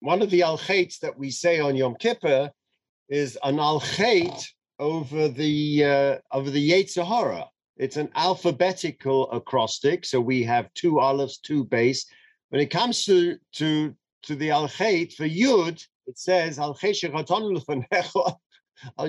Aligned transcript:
one 0.00 0.22
of 0.22 0.30
the 0.30 0.42
al 0.42 0.56
that 0.56 1.14
we 1.16 1.30
say 1.30 1.58
on 1.60 1.76
Yom 1.76 1.96
Kippur 1.96 2.50
is 3.08 3.38
an 3.42 3.58
al 3.58 3.82
over 4.78 5.28
the 5.28 5.84
uh, 5.84 6.18
over 6.32 6.50
the 6.50 6.70
Yetzer 6.70 7.06
Hara. 7.06 7.46
It's 7.76 7.96
an 7.96 8.10
alphabetical 8.14 9.30
acrostic, 9.30 10.04
so 10.04 10.20
we 10.20 10.42
have 10.44 10.72
two 10.74 11.00
aleph, 11.00 11.40
two 11.42 11.64
base. 11.64 12.06
When 12.50 12.60
it 12.60 12.70
comes 12.70 13.04
to 13.06 13.38
to 13.54 13.94
to 14.24 14.34
the 14.36 14.50
al 14.50 14.68
for 14.68 15.28
Yud, 15.28 15.84
it 16.06 16.18
says 16.18 16.58
al 16.60 16.76
al 18.98 19.08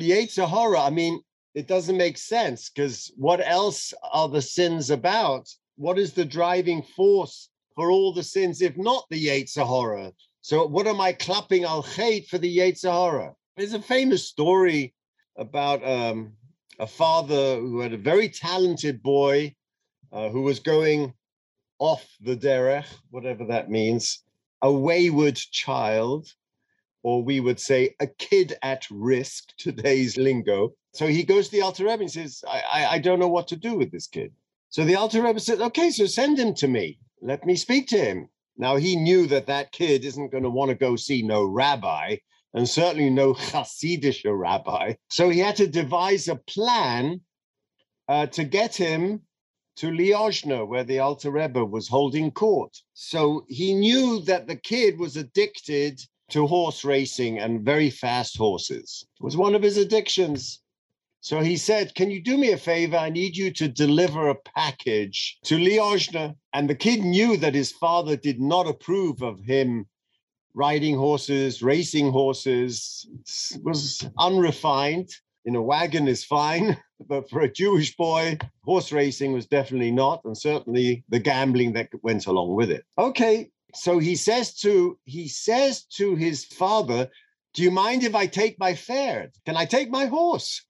Hara. 0.49 0.81
I 0.81 0.89
mean, 0.89 1.21
it 1.53 1.67
doesn't 1.67 1.97
make 1.97 2.17
sense 2.17 2.69
because 2.69 3.11
what 3.15 3.45
else 3.45 3.93
are 4.11 4.29
the 4.29 4.41
sins 4.41 4.89
about? 4.89 5.49
What 5.75 5.99
is 5.99 6.13
the 6.13 6.25
driving 6.25 6.81
force 6.81 7.49
for 7.75 7.91
all 7.91 8.11
the 8.13 8.23
sins 8.23 8.61
if 8.61 8.75
not 8.75 9.05
the 9.09 9.27
Yetzer 9.27 9.67
Hara? 9.67 10.13
So 10.41 10.65
what 10.65 10.87
am 10.87 11.01
I 11.01 11.13
clapping 11.13 11.65
al 11.65 11.81
for 11.81 12.37
the 12.37 12.57
Yetzer 12.57 12.91
Hara? 12.91 13.35
There's 13.57 13.73
a 13.73 13.81
famous 13.81 14.25
story 14.25 14.93
about 15.35 15.85
um, 15.85 16.33
a 16.79 16.87
father 16.87 17.59
who 17.59 17.81
had 17.81 17.93
a 17.93 17.97
very 17.97 18.29
talented 18.29 19.03
boy 19.03 19.55
uh, 20.11 20.29
who 20.29 20.41
was 20.41 20.59
going 20.59 21.13
off 21.77 22.05
the 22.21 22.35
derech, 22.35 22.87
whatever 23.11 23.45
that 23.45 23.69
means, 23.69 24.23
a 24.61 24.71
wayward 24.71 25.35
child, 25.35 26.33
or 27.03 27.23
we 27.23 27.39
would 27.39 27.59
say 27.59 27.95
a 27.99 28.07
kid 28.07 28.57
at 28.63 28.85
risk, 28.89 29.53
today's 29.57 30.17
lingo. 30.17 30.73
So 30.93 31.07
he 31.07 31.23
goes 31.23 31.49
to 31.49 31.51
the 31.51 31.61
Alter 31.61 31.85
Rebbe 31.85 32.01
and 32.01 32.11
says, 32.11 32.43
I, 32.47 32.61
I, 32.71 32.85
I 32.93 32.99
don't 32.99 33.19
know 33.19 33.27
what 33.27 33.47
to 33.49 33.55
do 33.55 33.75
with 33.75 33.91
this 33.91 34.07
kid. 34.07 34.31
So 34.69 34.85
the 34.85 34.95
Alter 34.95 35.21
Rebbe 35.21 35.39
says, 35.39 35.59
okay, 35.61 35.91
so 35.91 36.05
send 36.05 36.39
him 36.39 36.53
to 36.55 36.67
me. 36.67 36.99
Let 37.21 37.45
me 37.45 37.55
speak 37.55 37.87
to 37.89 37.97
him. 37.97 38.29
Now 38.59 38.75
he 38.75 38.97
knew 38.97 39.25
that 39.27 39.47
that 39.47 39.71
kid 39.71 40.03
isn't 40.03 40.31
going 40.31 40.43
to 40.43 40.49
want 40.49 40.69
to 40.69 40.75
go 40.75 40.97
see 40.97 41.23
no 41.23 41.45
rabbi 41.45 42.17
and 42.53 42.67
certainly 42.67 43.09
no 43.09 43.33
Hasidic 43.33 44.21
rabbi. 44.25 44.93
So 45.09 45.29
he 45.29 45.39
had 45.39 45.55
to 45.55 45.67
devise 45.67 46.27
a 46.27 46.35
plan 46.35 47.21
uh, 48.09 48.25
to 48.27 48.43
get 48.43 48.75
him 48.75 49.21
to 49.77 49.87
Liozna, 49.87 50.67
where 50.67 50.83
the 50.83 50.99
Alter 50.99 51.31
Rebbe 51.31 51.63
was 51.63 51.87
holding 51.87 52.31
court. 52.31 52.75
So 52.93 53.45
he 53.47 53.73
knew 53.73 54.19
that 54.23 54.47
the 54.47 54.57
kid 54.57 54.99
was 54.99 55.15
addicted 55.15 56.01
to 56.31 56.45
horse 56.45 56.83
racing 56.83 57.39
and 57.39 57.61
very 57.61 57.89
fast 57.89 58.37
horses. 58.37 59.05
It 59.19 59.23
was 59.23 59.37
one 59.37 59.55
of 59.55 59.63
his 59.63 59.77
addictions. 59.77 60.61
So 61.21 61.41
he 61.41 61.57
said, 61.57 61.95
Can 61.95 62.09
you 62.09 62.21
do 62.21 62.37
me 62.37 62.51
a 62.51 62.57
favor? 62.57 62.95
I 62.97 63.09
need 63.09 63.35
you 63.35 63.51
to 63.51 63.67
deliver 63.67 64.29
a 64.29 64.35
package 64.35 65.37
to 65.43 65.57
Liozna. 65.57 66.35
And 66.53 66.69
the 66.69 66.75
kid 66.75 67.01
knew 67.01 67.35
that 67.37 67.55
his 67.55 67.71
father 67.71 68.15
did 68.15 68.39
not 68.39 68.67
approve 68.67 69.21
of 69.21 69.39
him 69.41 69.85
riding 70.53 70.97
horses, 70.97 71.61
racing 71.61 72.11
horses, 72.11 73.07
was 73.63 74.07
unrefined. 74.17 75.09
In 75.45 75.55
a 75.55 75.61
wagon 75.61 76.07
is 76.07 76.23
fine, 76.23 76.77
but 77.07 77.29
for 77.29 77.41
a 77.41 77.51
Jewish 77.51 77.95
boy, 77.95 78.37
horse 78.63 78.91
racing 78.91 79.33
was 79.33 79.45
definitely 79.45 79.91
not, 79.91 80.21
and 80.25 80.37
certainly 80.37 81.03
the 81.09 81.19
gambling 81.19 81.73
that 81.73 81.89
went 82.03 82.27
along 82.27 82.55
with 82.55 82.69
it. 82.69 82.83
Okay, 82.97 83.49
so 83.73 83.99
he 83.99 84.15
says 84.15 84.53
to 84.55 84.97
he 85.05 85.27
says 85.27 85.83
to 85.97 86.15
his 86.15 86.45
father, 86.45 87.09
"Do 87.53 87.63
you 87.63 87.71
mind 87.71 88.03
if 88.03 88.15
I 88.15 88.27
take 88.27 88.59
my 88.59 88.73
fare? 88.75 89.31
Can 89.45 89.55
I 89.55 89.65
take 89.65 89.89
my 89.89 90.05
horse?" 90.05 90.61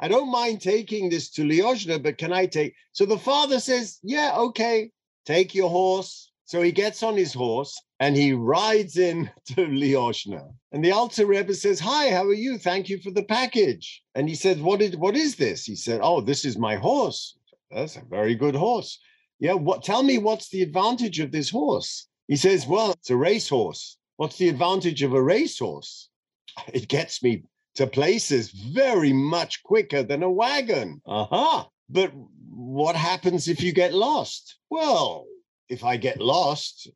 I 0.00 0.08
don't 0.08 0.30
mind 0.30 0.60
taking 0.60 1.08
this 1.08 1.30
to 1.30 1.42
Liozna, 1.42 2.00
but 2.02 2.18
can 2.18 2.32
I 2.32 2.46
take? 2.46 2.74
So 2.92 3.04
the 3.04 3.18
father 3.18 3.58
says, 3.58 3.98
Yeah, 4.02 4.34
okay, 4.36 4.90
take 5.26 5.54
your 5.54 5.70
horse. 5.70 6.30
So 6.44 6.62
he 6.62 6.72
gets 6.72 7.02
on 7.02 7.16
his 7.16 7.34
horse 7.34 7.78
and 8.00 8.16
he 8.16 8.32
rides 8.32 8.96
in 8.96 9.30
to 9.48 9.66
Liozna. 9.66 10.48
And 10.72 10.84
the 10.84 10.92
Alter 10.92 11.26
Rebbe 11.26 11.54
says, 11.54 11.80
Hi, 11.80 12.10
how 12.10 12.24
are 12.24 12.32
you? 12.32 12.58
Thank 12.58 12.88
you 12.88 12.98
for 12.98 13.10
the 13.10 13.24
package. 13.24 14.02
And 14.14 14.28
he 14.28 14.34
said, 14.34 14.60
What 14.62 14.80
is 14.80 14.96
what 14.96 15.16
is 15.16 15.36
this? 15.36 15.64
He 15.64 15.74
said, 15.74 16.00
Oh, 16.02 16.20
this 16.20 16.44
is 16.44 16.56
my 16.56 16.76
horse. 16.76 17.36
That's 17.70 17.96
a 17.96 18.04
very 18.08 18.34
good 18.34 18.54
horse. 18.54 18.98
Yeah, 19.40 19.54
what 19.54 19.82
tell 19.82 20.02
me 20.02 20.18
what's 20.18 20.48
the 20.48 20.62
advantage 20.62 21.20
of 21.20 21.32
this 21.32 21.50
horse? 21.50 22.06
He 22.28 22.36
says, 22.36 22.66
Well, 22.66 22.92
it's 22.92 23.10
a 23.10 23.16
racehorse. 23.16 23.98
What's 24.16 24.38
the 24.38 24.48
advantage 24.48 25.02
of 25.02 25.12
a 25.12 25.22
racehorse? 25.22 26.08
It 26.72 26.88
gets 26.88 27.22
me 27.22 27.44
to 27.78 27.86
places 27.86 28.50
very 28.50 29.12
much 29.12 29.62
quicker 29.64 30.02
than 30.04 30.22
a 30.22 30.30
wagon. 30.30 31.00
Uh-huh. 31.06 31.64
But 31.88 32.12
what 32.50 32.94
happens 32.94 33.48
if 33.48 33.62
you 33.62 33.72
get 33.72 33.92
lost? 33.92 34.58
Well, 34.70 35.26
if 35.68 35.82
I 35.82 35.96
get 35.96 36.20
lost, 36.20 36.88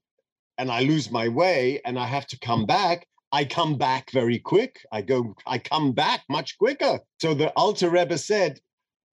and 0.59 0.71
I 0.71 0.83
lose 0.83 1.11
my 1.11 1.29
way 1.29 1.81
and 1.85 1.99
I 1.99 2.07
have 2.07 2.27
to 2.29 2.39
come 2.39 2.67
back, 2.67 3.07
I 3.33 3.45
come 3.45 3.77
back 3.79 4.11
very 4.11 4.39
quick. 4.39 4.79
I 4.93 5.03
go, 5.03 5.35
I 5.47 5.59
come 5.59 5.93
back 5.93 6.23
much 6.29 6.59
quicker. 6.59 7.01
So 7.21 7.35
the 7.35 7.51
Alter 7.57 7.91
Rebbe 7.91 8.19
said, 8.19 8.61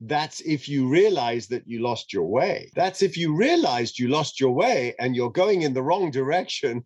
that's 0.01 0.41
if 0.41 0.69
you 0.69 0.88
realize 0.88 1.47
that 1.47 1.68
you 1.68 1.81
lost 1.81 2.13
your 2.13 2.25
way. 2.25 2.69
That's 2.75 3.01
if 3.01 3.18
you 3.18 3.36
realized 3.36 4.00
you 4.00 4.09
lost 4.09 4.40
your 4.40 4.51
way 4.51 4.94
and 5.00 5.16
you're 5.16 5.31
going 5.31 5.63
in 5.63 5.74
the 5.74 5.84
wrong 5.84 6.12
direction 6.12 6.84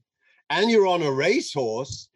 and 0.50 0.70
you're 0.70 0.88
on 0.88 1.04
a 1.04 1.12
racehorse. 1.12 2.10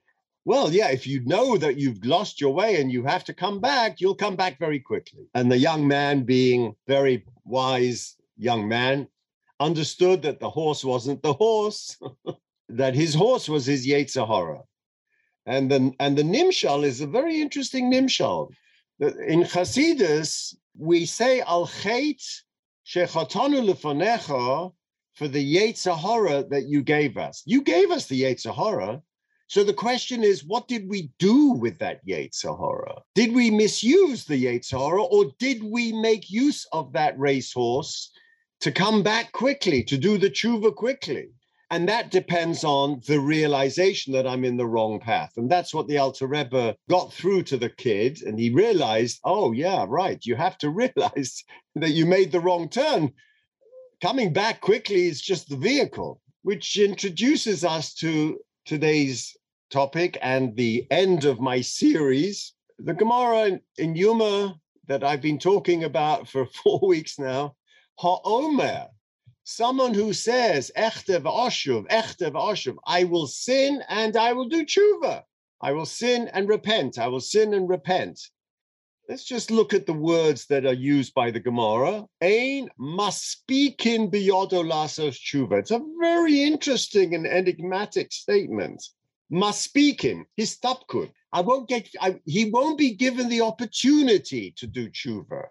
Well, 0.48 0.72
yeah, 0.72 0.92
if 0.92 1.06
you 1.06 1.20
know 1.26 1.58
that 1.58 1.78
you've 1.78 2.06
lost 2.06 2.40
your 2.40 2.54
way 2.54 2.80
and 2.80 2.90
you 2.90 3.04
have 3.04 3.26
to 3.26 3.34
come 3.34 3.60
back, 3.60 4.00
you'll 4.00 4.16
come 4.16 4.38
back 4.38 4.58
very 4.58 4.80
quickly. 4.80 5.28
And 5.34 5.52
the 5.52 5.58
young 5.58 5.86
man, 5.86 6.24
being 6.24 6.74
very 6.88 7.26
wise 7.44 8.16
young 8.38 8.66
man, 8.66 9.10
understood 9.60 10.22
that 10.22 10.40
the 10.40 10.50
horse 10.50 10.86
wasn't 10.86 11.22
the 11.22 11.34
horse, 11.34 12.00
that 12.70 12.96
his 12.96 13.14
horse 13.14 13.50
was 13.50 13.66
his 13.66 13.86
Yetzer 13.86 14.26
Hara. 14.26 14.62
And 15.46 15.70
the, 15.70 15.92
and 16.00 16.18
the 16.18 16.24
Nimshal 16.24 16.86
is 16.86 17.02
a 17.02 17.08
very 17.08 17.42
interesting 17.42 17.92
Nimshal. 17.92 18.50
In 19.02 19.44
Chasidus, 19.44 20.56
we 20.78 21.06
say 21.06 21.42
Al 21.42 21.68
Chet 21.68 22.22
Shechatanu 22.86 23.70
Lefanecha 23.70 24.72
for 25.14 25.28
the 25.28 25.56
Yetzer 25.56 25.98
Hara 25.98 26.46
that 26.46 26.70
you 26.70 26.84
gave 26.84 27.18
us. 27.18 27.44
You 27.46 27.64
gave 27.64 27.92
us 27.92 28.06
the 28.06 28.22
Yetzer 28.22 28.56
Hara. 28.56 29.02
So 29.48 29.64
the 29.64 29.74
question 29.74 30.24
is, 30.24 30.46
what 30.46 30.68
did 30.68 30.90
we 30.90 31.10
do 31.20 31.52
with 31.52 31.80
that 31.80 32.06
Yetzer 32.06 32.58
Hara? 32.58 33.02
Did 33.16 33.34
we 33.34 33.50
misuse 33.50 34.26
the 34.26 34.46
Yetzer 34.46 34.78
Hara, 34.78 35.04
or 35.04 35.32
did 35.40 35.64
we 35.64 35.94
make 35.94 36.30
use 36.30 36.68
of 36.74 36.92
that 36.94 37.18
racehorse 37.18 38.12
to 38.62 38.72
come 38.72 39.04
back 39.04 39.32
quickly, 39.32 39.84
to 39.84 39.98
do 39.98 40.18
the 40.18 40.30
tshuva 40.30 40.74
quickly. 40.74 41.30
And 41.70 41.88
that 41.90 42.12
depends 42.12 42.64
on 42.64 43.02
the 43.08 43.20
realization 43.20 44.14
that 44.14 44.26
I'm 44.26 44.46
in 44.46 44.56
the 44.56 44.66
wrong 44.66 45.00
path. 45.00 45.34
And 45.36 45.52
that's 45.52 45.74
what 45.74 45.88
the 45.88 45.98
Alter 45.98 46.26
Rebbe 46.26 46.76
got 46.90 47.12
through 47.12 47.44
to 47.44 47.58
the 47.58 47.70
kid. 47.70 48.22
And 48.22 48.40
he 48.40 48.50
realized, 48.50 49.20
oh, 49.26 49.52
yeah, 49.52 49.86
right. 49.88 50.18
You 50.26 50.36
have 50.36 50.58
to 50.60 50.70
realize 50.84 51.44
that 51.76 51.92
you 51.92 52.06
made 52.06 52.32
the 52.32 52.40
wrong 52.40 52.70
turn. 52.70 53.12
Coming 54.02 54.32
back 54.32 54.62
quickly 54.62 55.08
is 55.08 55.22
just 55.22 55.50
the 55.50 55.58
vehicle, 55.58 56.22
which 56.44 56.78
introduces 56.78 57.66
us 57.66 57.94
to 57.96 58.40
today's 58.68 59.38
topic 59.72 60.18
and 60.22 60.56
the 60.58 60.86
end 60.92 61.24
of 61.24 61.40
my 61.40 61.62
series. 61.62 62.54
The 62.80 62.94
Gemara 62.94 63.60
in, 63.78 63.96
Yuma 63.96 64.60
that 64.88 65.06
I've 65.06 65.22
been 65.22 65.40
talking 65.40 65.86
about 65.86 66.28
for 66.28 66.46
four 66.64 66.82
weeks 66.86 67.18
now 67.18 67.56
ha'omer, 68.00 68.88
someone 69.46 69.94
who 69.94 70.14
says, 70.14 70.70
echte 70.78 71.20
v'oshuv, 71.22 71.88
echte 71.88 72.30
v'oshuv, 72.32 72.76
I 72.86 73.06
will 73.06 73.26
sin 73.26 73.82
and 73.88 74.16
I 74.18 74.34
will 74.34 74.50
do 74.50 74.66
tshuva. 74.66 75.24
I 75.62 75.72
will 75.72 75.86
sin 75.86 76.30
and 76.34 76.48
repent. 76.48 77.00
I 77.00 77.08
will 77.08 77.22
sin 77.22 77.54
and 77.54 77.68
repent. 77.68 78.20
Let's 79.08 79.24
just 79.24 79.52
look 79.52 79.74
at 79.74 79.86
the 79.86 79.94
words 79.94 80.46
that 80.48 80.66
are 80.66 80.74
used 80.74 81.14
by 81.14 81.32
the 81.32 81.40
Gemara. 81.40 82.06
Ein 82.22 82.70
maspikin 82.80 84.12
biyodo 84.12 84.64
lasos 84.64 85.18
tshuva. 85.18 85.60
It's 85.60 85.72
a 85.72 85.82
very 86.00 86.44
interesting 86.44 87.16
and 87.16 87.26
enigmatic 87.26 88.12
statement. 88.12 88.84
Must 89.30 89.62
speak 89.62 90.02
Maspikin, 90.02 90.26
his 90.36 90.58
tapkut. 90.58 91.12
I 91.32 91.42
won't 91.42 91.68
get. 91.68 91.90
I, 92.02 92.20
he 92.26 92.50
won't 92.50 92.78
be 92.78 92.96
given 92.96 93.30
the 93.30 93.42
opportunity 93.42 94.54
to 94.58 94.68
do 94.68 94.90
tshuva 94.90 95.48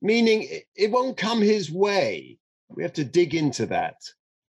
meaning 0.00 0.46
it, 0.76 0.90
won't 0.90 1.16
come 1.16 1.40
his 1.40 1.70
way. 1.70 2.38
We 2.68 2.82
have 2.82 2.92
to 2.94 3.04
dig 3.04 3.34
into 3.34 3.66
that. 3.66 3.96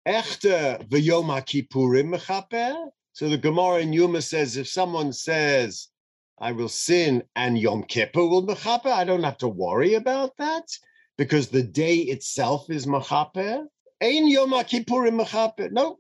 Echter 0.06 0.87
v'yom 0.89 1.27
mechaper. 1.27 2.89
So 3.12 3.29
the 3.29 3.39
Gemara 3.39 3.81
in 3.81 3.93
Yuma 3.93 4.21
says 4.21 4.56
if 4.56 4.69
someone 4.69 5.12
says, 5.12 5.89
I 6.38 6.53
will 6.53 6.69
sin 6.69 7.23
and 7.35 7.59
Yom 7.59 7.85
Kippur 7.85 8.27
will 8.27 8.47
mechaper, 8.47 8.91
I 8.91 9.05
don't 9.05 9.23
have 9.23 9.38
to 9.38 9.49
worry 9.49 9.94
about 9.94 10.37
that 10.38 10.69
because 11.17 11.49
the 11.49 11.62
day 11.62 11.97
itself 11.97 12.69
is 12.71 12.87
mechaper. 12.87 13.65
Ein 14.03 14.29
Yom 14.29 14.50
Kippurim 14.50 15.25
mechaper. 15.25 15.71
No, 15.71 15.99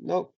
no. 0.00 0.32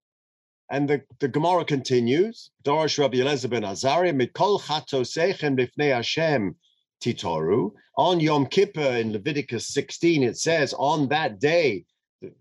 And 0.71 0.89
the, 0.89 1.03
the 1.19 1.29
Gemara 1.29 1.65
continues, 1.65 2.51
Dorish 2.63 2.99
Rabbi 2.99 3.19
Eliezer 3.19 3.49
ben 3.49 3.65
Azariah, 3.65 4.13
mikol 4.13 4.61
chatosechem 4.61 5.59
b'fnei 5.59 5.95
Hashem 5.95 6.57
Titoru. 7.03 7.73
On 7.97 8.21
Yom 8.21 8.47
Kippur 8.47 8.81
in 8.81 9.13
Leviticus 9.13 9.69
16, 9.69 10.23
it 10.23 10.37
says, 10.37 10.75
on 10.75 11.09
that 11.09 11.39
day, 11.39 11.85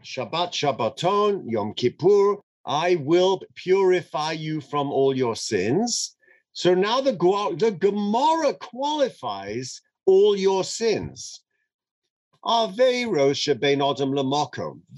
Shabbat 0.03 0.51
Shabbaton, 0.51 1.43
Yom 1.47 1.73
Kippur, 1.73 2.37
I 2.65 2.95
will 2.95 3.41
purify 3.55 4.33
you 4.33 4.59
from 4.59 4.91
all 4.91 5.15
your 5.15 5.35
sins. 5.35 6.16
So 6.57 6.73
now 6.73 7.01
the, 7.01 7.11
the 7.11 7.69
Gemara 7.69 8.55
qualifies 8.55 9.79
all 10.07 10.35
your 10.35 10.63
sins. 10.63 11.41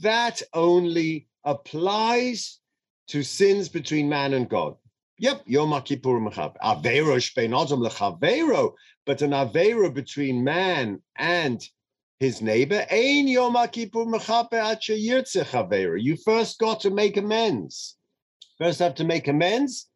That 0.02 0.42
only 0.54 1.28
applies 1.44 2.60
to 3.10 3.24
sins 3.24 3.68
between 3.68 4.08
man 4.08 4.34
and 4.36 4.48
God. 4.48 4.78
Yep, 5.18 5.44
Yom 5.48 5.82
Kippur 5.82 6.22
Mechab. 6.22 6.58
Averosh 6.64 7.38
Adam 7.38 7.82
lechavero, 7.82 8.74
but 9.06 9.22
an 9.22 9.32
avera 9.32 9.94
between 9.94 10.42
man 10.42 11.02
and 11.18 11.62
his 12.22 12.42
neighbor. 12.42 12.86
Ein 12.90 13.28
Yom 13.28 13.58
Kippur 13.68 14.06
Mechape 14.06 14.80
Chavera. 14.80 16.02
You 16.02 16.16
first 16.16 16.58
got 16.58 16.80
to 16.80 16.90
make 16.90 17.18
amends. 17.18 17.98
First 18.58 18.80
have 18.80 18.96
to 18.96 19.04
make 19.04 19.28
amends, 19.28 19.89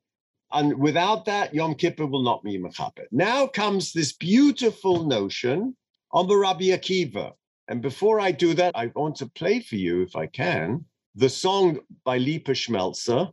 and 0.54 0.78
without 0.80 1.26
that, 1.26 1.54
Yom 1.54 1.76
Kippur 1.76 2.06
will 2.06 2.24
not 2.24 2.44
be 2.44 2.58
Mechape. 2.58 3.06
Now 3.12 3.48
comes 3.48 3.92
this 3.92 4.14
beautiful 4.14 5.04
notion 5.04 5.76
on 6.12 6.28
the 6.28 6.38
Rabbi 6.38 6.66
Akiva. 6.66 7.32
And 7.68 7.82
before 7.82 8.20
I 8.20 8.32
do 8.32 8.54
that, 8.54 8.76
I 8.76 8.92
want 8.96 9.16
to 9.18 9.26
play 9.26 9.60
for 9.60 9.76
you, 9.76 10.02
if 10.04 10.16
I 10.16 10.28
can, 10.28 10.86
the 11.16 11.30
song 11.30 11.80
by 12.04 12.18
Lipa 12.18 12.52
Schmeltzer 12.52 13.32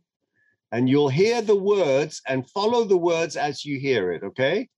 and 0.73 0.89
you'll 0.89 1.09
hear 1.09 1.43
the 1.43 1.57
words 1.57 2.23
and 2.27 2.49
follow 2.49 2.85
the 2.85 2.97
words 2.97 3.37
as 3.37 3.65
you 3.65 3.79
hear 3.79 4.13
it, 4.13 4.23
okay? 4.23 4.69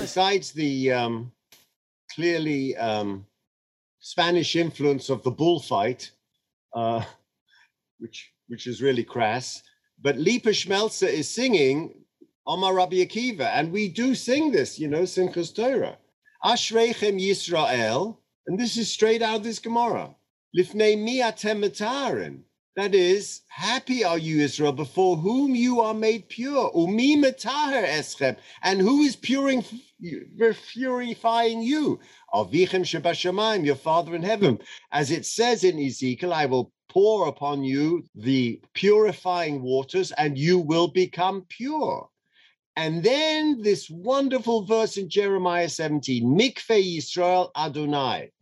Besides 0.00 0.52
the 0.52 0.92
um, 0.92 1.32
clearly 2.14 2.74
um, 2.76 3.26
Spanish 4.00 4.56
influence 4.56 5.10
of 5.10 5.22
the 5.22 5.30
bullfight, 5.30 6.10
uh, 6.74 7.04
which 7.98 8.32
which 8.48 8.66
is 8.66 8.80
really 8.80 9.04
crass, 9.04 9.62
but 10.00 10.16
Lipa 10.16 10.50
Schmeltzer 10.50 11.06
is 11.08 11.28
singing 11.28 12.06
Omar 12.46 12.72
Rabbi 12.74 13.04
Akiva, 13.04 13.50
and 13.54 13.70
we 13.70 13.88
do 13.88 14.14
sing 14.14 14.52
this, 14.52 14.78
you 14.78 14.88
know, 14.88 15.02
Simchas 15.02 15.54
Torah. 15.54 15.98
Ashreichem 16.42 17.20
Yisrael, 17.20 18.16
and 18.46 18.58
this 18.58 18.78
is 18.78 18.90
straight 18.90 19.20
out 19.20 19.36
of 19.36 19.44
this 19.44 19.58
Gemara. 19.58 20.14
Lifnei 20.56 20.98
mi 20.98 21.20
atem 21.20 21.62
that 22.76 22.94
is, 22.94 23.40
happy 23.48 24.04
are 24.04 24.18
you, 24.18 24.40
Israel, 24.40 24.72
before 24.72 25.16
whom 25.16 25.54
you 25.54 25.80
are 25.80 25.94
made 25.94 26.28
pure. 26.28 26.70
Umi 26.74 27.16
metaher 27.16 27.84
eschem. 27.86 28.36
And 28.62 28.80
who 28.80 29.00
is 29.00 29.16
purifying 29.16 29.62
you? 31.62 31.98
Avichem 32.34 32.84
shebashamayim, 32.84 33.64
your 33.64 33.76
Father 33.76 34.14
in 34.14 34.22
heaven. 34.22 34.58
As 34.92 35.10
it 35.10 35.24
says 35.24 35.64
in 35.64 35.78
Ezekiel, 35.78 36.34
I 36.34 36.44
will 36.44 36.70
pour 36.88 37.28
upon 37.28 37.64
you 37.64 38.04
the 38.14 38.60
purifying 38.74 39.62
waters, 39.62 40.12
and 40.12 40.36
you 40.36 40.58
will 40.58 40.88
become 40.88 41.46
pure. 41.48 42.08
And 42.76 43.02
then 43.02 43.62
this 43.62 43.88
wonderful 43.88 44.66
verse 44.66 44.98
in 44.98 45.08
Jeremiah 45.08 45.70
17, 45.70 46.24
Mikveh 46.24 46.96
Yisrael 46.98 47.50
Adonai. 47.56 48.32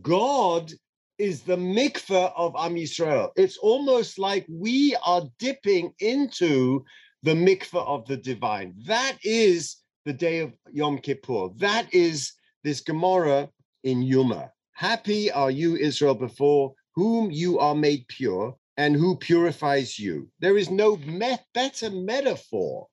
God 0.00 0.72
is 1.18 1.42
the 1.42 1.56
mikveh 1.56 2.32
of 2.36 2.54
Am 2.56 2.76
Yisrael. 2.76 3.30
It's 3.36 3.56
almost 3.58 4.18
like 4.18 4.46
we 4.48 4.96
are 5.04 5.22
dipping 5.38 5.92
into 5.98 6.84
the 7.22 7.34
mikveh 7.34 7.86
of 7.86 8.06
the 8.06 8.16
divine. 8.16 8.74
That 8.86 9.18
is 9.22 9.76
the 10.04 10.12
day 10.12 10.38
of 10.38 10.52
Yom 10.72 10.98
Kippur. 10.98 11.48
That 11.56 11.92
is 11.92 12.32
this 12.62 12.80
Gemara 12.80 13.48
in 13.82 14.02
Yuma. 14.02 14.52
Happy 14.72 15.30
are 15.30 15.50
you, 15.50 15.76
Israel, 15.76 16.14
before 16.14 16.74
whom 16.94 17.30
you 17.30 17.58
are 17.58 17.74
made 17.74 18.06
pure 18.08 18.56
and 18.76 18.94
who 18.94 19.16
purifies 19.16 19.98
you. 19.98 20.28
There 20.38 20.56
is 20.56 20.70
no 20.70 20.96
met- 20.98 21.44
better 21.52 21.90
metaphor 21.90 22.86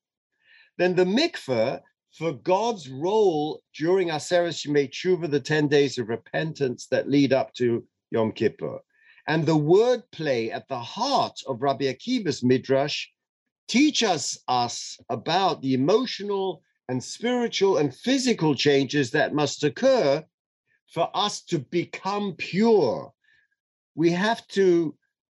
than 0.77 0.95
the 0.95 1.05
mikveh 1.05 1.79
for 2.11 2.33
God's 2.33 2.89
role 2.89 3.61
during 3.77 4.07
Aseret 4.07 4.65
Yemei 4.65 4.89
Tshuva, 4.89 5.29
the 5.29 5.39
10 5.39 5.67
days 5.67 5.97
of 5.97 6.09
repentance 6.09 6.87
that 6.87 7.09
lead 7.09 7.33
up 7.33 7.53
to 7.55 7.83
Yom 8.15 8.31
Kippur. 8.31 8.79
And 9.27 9.45
the 9.45 9.57
wordplay 9.57 10.51
at 10.51 10.67
the 10.69 10.79
heart 10.79 11.37
of 11.47 11.61
Rabbi 11.61 11.85
Akiva's 11.85 12.43
midrash 12.43 13.07
teaches 13.67 14.39
us 14.47 14.97
about 15.09 15.61
the 15.61 15.73
emotional 15.73 16.61
and 16.87 17.03
spiritual 17.03 17.77
and 17.77 17.93
physical 17.93 18.55
changes 18.55 19.11
that 19.11 19.33
must 19.33 19.63
occur 19.63 20.23
for 20.93 21.09
us 21.13 21.41
to 21.41 21.59
become 21.59 22.35
pure. 22.37 23.11
We 23.95 24.11
have 24.11 24.47
to 24.49 24.95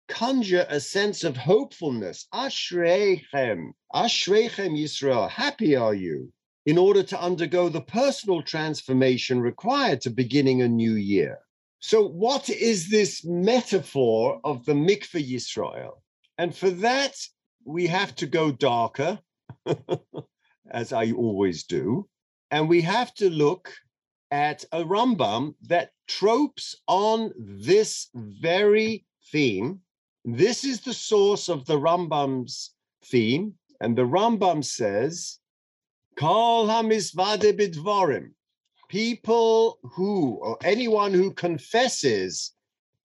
conjure 0.08 0.66
a 0.68 0.78
sense 0.78 1.24
of 1.24 1.36
hopefulness. 1.36 2.26
Ashreichem, 2.32 3.72
Ashreichem 3.94 4.78
Yisrael, 4.78 5.28
happy 5.28 5.74
are 5.74 5.94
you, 5.94 6.32
in 6.66 6.78
order 6.78 7.02
to 7.02 7.20
undergo 7.20 7.68
the 7.68 7.80
personal 7.80 8.42
transformation 8.42 9.40
required 9.40 10.00
to 10.02 10.10
beginning 10.10 10.62
a 10.62 10.68
new 10.68 10.94
year. 10.94 11.38
So, 11.80 12.04
what 12.04 12.50
is 12.50 12.90
this 12.90 13.24
metaphor 13.24 14.40
of 14.42 14.64
the 14.64 14.72
mikveh 14.72 15.24
Yisrael? 15.24 16.00
And 16.36 16.54
for 16.54 16.70
that, 16.70 17.16
we 17.64 17.86
have 17.86 18.16
to 18.16 18.26
go 18.26 18.50
darker, 18.50 19.20
as 20.70 20.92
I 20.92 21.12
always 21.12 21.64
do, 21.64 22.08
and 22.50 22.68
we 22.68 22.80
have 22.80 23.14
to 23.14 23.30
look 23.30 23.72
at 24.30 24.64
a 24.72 24.82
Rambam 24.82 25.54
that 25.68 25.92
tropes 26.06 26.74
on 26.88 27.32
this 27.38 28.08
very 28.14 29.06
theme. 29.30 29.80
This 30.24 30.64
is 30.64 30.80
the 30.80 30.94
source 30.94 31.48
of 31.48 31.64
the 31.66 31.78
Rambam's 31.78 32.72
theme, 33.04 33.54
and 33.80 33.96
the 33.96 34.06
Rambam 34.06 34.64
says, 34.64 35.38
"Kol 36.16 36.66
hamizvade 36.66 37.56
bidvorim." 37.56 38.34
People 38.88 39.78
who, 39.82 40.38
or 40.42 40.58
anyone 40.64 41.12
who 41.12 41.32
confesses 41.32 42.52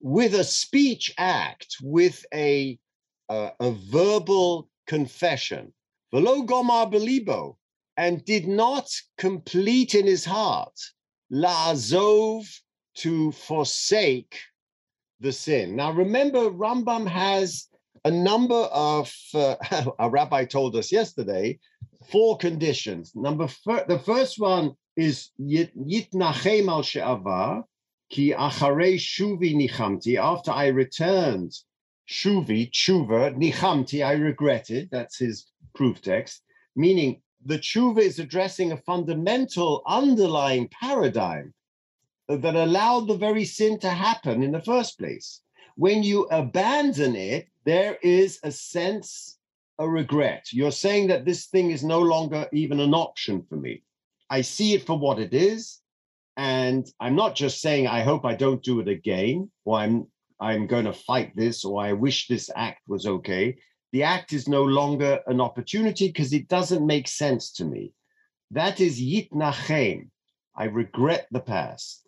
with 0.00 0.34
a 0.34 0.44
speech 0.44 1.14
act, 1.18 1.76
with 1.82 2.24
a, 2.32 2.78
uh, 3.28 3.50
a 3.60 3.70
verbal 3.70 4.68
confession, 4.86 5.72
velo 6.12 6.42
gomar 6.42 6.90
belibo, 6.90 7.56
and 7.96 8.24
did 8.24 8.46
not 8.46 8.88
complete 9.18 9.94
in 9.94 10.06
his 10.06 10.24
heart, 10.24 10.78
la'azov, 11.32 12.46
to 12.94 13.32
forsake 13.32 14.38
the 15.20 15.32
sin. 15.32 15.76
Now 15.76 15.92
remember, 15.92 16.50
Rambam 16.50 17.08
has 17.08 17.68
a 18.04 18.10
number 18.10 18.54
of, 18.54 19.12
uh, 19.34 19.56
a 19.98 20.10
rabbi 20.10 20.44
told 20.44 20.76
us 20.76 20.92
yesterday, 20.92 21.58
four 22.10 22.36
conditions. 22.36 23.12
Number 23.14 23.48
fir- 23.48 23.86
the 23.88 23.98
first 23.98 24.38
one 24.38 24.76
is 24.96 25.30
yitnachem 25.40 26.68
al 26.68 26.82
she'avar, 26.82 27.64
ki 28.10 28.32
acharei 28.32 28.96
shuvi 28.96 29.54
nichamti. 29.54 30.16
After 30.16 30.50
I 30.50 30.68
returned, 30.68 31.52
shuvi, 32.08 32.70
tshuva, 32.70 33.34
nichamti, 33.36 34.04
I 34.04 34.12
regretted. 34.12 34.88
That's 34.90 35.18
his 35.18 35.46
proof 35.74 36.00
text. 36.00 36.42
Meaning 36.76 37.22
the 37.44 37.58
tshuva 37.58 37.98
is 37.98 38.18
addressing 38.18 38.72
a 38.72 38.76
fundamental 38.78 39.82
underlying 39.86 40.68
paradigm 40.68 41.52
that 42.28 42.56
allowed 42.56 43.06
the 43.06 43.16
very 43.16 43.44
sin 43.44 43.78
to 43.80 43.90
happen 43.90 44.42
in 44.42 44.52
the 44.52 44.62
first 44.62 44.98
place. 44.98 45.40
When 45.76 46.02
you 46.02 46.24
abandon 46.30 47.16
it, 47.16 47.48
there 47.64 47.98
is 48.02 48.38
a 48.42 48.50
sense, 48.50 49.38
a 49.78 49.88
regret. 49.88 50.48
You're 50.52 50.70
saying 50.70 51.08
that 51.08 51.24
this 51.24 51.46
thing 51.46 51.70
is 51.70 51.82
no 51.82 52.00
longer 52.00 52.48
even 52.52 52.80
an 52.80 52.94
option 52.94 53.42
for 53.48 53.56
me. 53.56 53.82
I 54.34 54.40
see 54.40 54.74
it 54.74 54.84
for 54.84 54.98
what 54.98 55.20
it 55.20 55.32
is. 55.32 55.78
And 56.36 56.84
I'm 56.98 57.14
not 57.14 57.36
just 57.36 57.60
saying, 57.60 57.86
I 57.86 58.00
hope 58.02 58.24
I 58.24 58.34
don't 58.34 58.64
do 58.64 58.80
it 58.80 58.88
again, 58.88 59.48
or 59.64 59.78
I'm 59.78 59.96
I'm 60.40 60.66
going 60.66 60.86
to 60.86 61.02
fight 61.10 61.30
this, 61.36 61.64
or 61.64 61.80
I 61.80 61.92
wish 61.92 62.26
this 62.26 62.50
act 62.56 62.80
was 62.88 63.06
okay. 63.06 63.56
The 63.92 64.02
act 64.02 64.32
is 64.32 64.48
no 64.48 64.64
longer 64.64 65.20
an 65.28 65.40
opportunity 65.40 66.08
because 66.08 66.32
it 66.32 66.48
doesn't 66.48 66.84
make 66.94 67.06
sense 67.06 67.52
to 67.58 67.64
me. 67.64 67.92
That 68.50 68.80
is 68.80 69.00
yitnachem. 69.00 70.08
I 70.56 70.64
regret 70.64 71.28
the 71.30 71.44
past. 71.54 72.04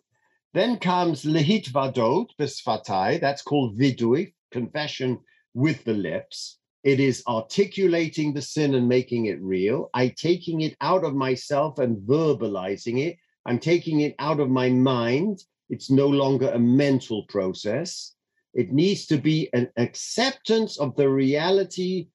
Then 0.53 0.79
comes 0.79 1.23
lehit 1.23 1.71
vadot 1.71 2.27
besfatai. 2.37 3.21
That's 3.21 3.41
called 3.41 3.79
vidui, 3.79 4.33
confession 4.51 5.19
with 5.53 5.85
the 5.85 5.93
lips. 5.93 6.59
It 6.87 7.01
is 7.01 7.21
articulating 7.27 8.33
the 8.33 8.41
sin 8.41 8.73
and 8.73 8.87
making 8.87 9.25
it 9.25 9.41
real. 9.41 9.89
I 9.93 10.07
taking 10.07 10.61
it 10.61 10.77
out 10.79 11.03
of 11.03 11.15
myself 11.15 11.79
and 11.79 11.97
verbalizing 11.97 13.05
it. 13.05 13.17
I'm 13.45 13.59
taking 13.59 13.99
it 13.99 14.15
out 14.19 14.39
of 14.39 14.49
my 14.49 14.69
mind. 14.69 15.43
It's 15.69 15.91
no 15.91 16.07
longer 16.07 16.49
a 16.49 16.57
mental 16.57 17.23
process. 17.23 18.15
It 18.53 18.71
needs 18.71 19.05
to 19.07 19.17
be 19.17 19.49
an 19.51 19.69
acceptance 19.75 20.79
of 20.79 20.95
the 20.95 21.09
reality, 21.09 22.07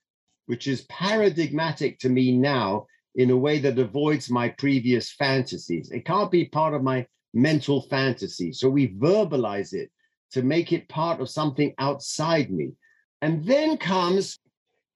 which 0.46 0.66
is 0.66 0.86
paradigmatic 0.88 1.98
to 1.98 2.08
me 2.08 2.32
now 2.32 2.86
in 3.16 3.28
a 3.28 3.36
way 3.36 3.58
that 3.58 3.78
avoids 3.78 4.30
my 4.30 4.48
previous 4.48 5.12
fantasies. 5.12 5.90
It 5.90 6.06
can't 6.06 6.30
be 6.30 6.46
part 6.46 6.72
of 6.72 6.82
my 6.82 7.06
mental 7.34 7.82
fantasy. 7.82 8.54
So 8.54 8.70
we 8.70 8.94
verbalize 8.94 9.74
it 9.74 9.90
to 10.30 10.42
make 10.42 10.72
it 10.72 10.88
part 10.88 11.20
of 11.20 11.28
something 11.28 11.74
outside 11.76 12.50
me. 12.50 12.72
And 13.20 13.44
then 13.44 13.76
comes 13.76 14.38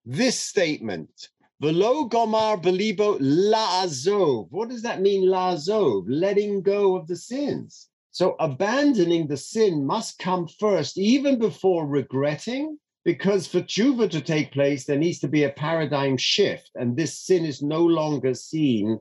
this 0.06 0.38
statement. 0.38 1.28
Velo 1.60 2.08
gomar 2.08 2.62
belibo 2.62 3.18
la'azov. 3.18 4.46
What 4.50 4.68
does 4.68 4.82
that 4.82 5.00
mean, 5.00 5.25
la'azov? 5.25 6.04
Letting 6.06 6.62
go 6.62 6.96
of 6.96 7.08
the 7.08 7.16
sins. 7.16 7.88
So 8.12 8.36
abandoning 8.38 9.26
the 9.26 9.36
sin 9.36 9.84
must 9.84 10.18
come 10.18 10.46
first, 10.48 10.96
even 10.96 11.38
before 11.38 11.86
regretting, 11.86 12.78
because 13.04 13.46
for 13.46 13.60
tshuva 13.60 14.10
to 14.10 14.20
take 14.20 14.52
place, 14.52 14.84
there 14.84 14.98
needs 14.98 15.18
to 15.20 15.28
be 15.28 15.42
a 15.42 15.50
paradigm 15.50 16.16
shift. 16.16 16.70
And 16.76 16.96
this 16.96 17.18
sin 17.18 17.44
is 17.44 17.60
no 17.60 17.84
longer 17.84 18.32
seen 18.34 19.00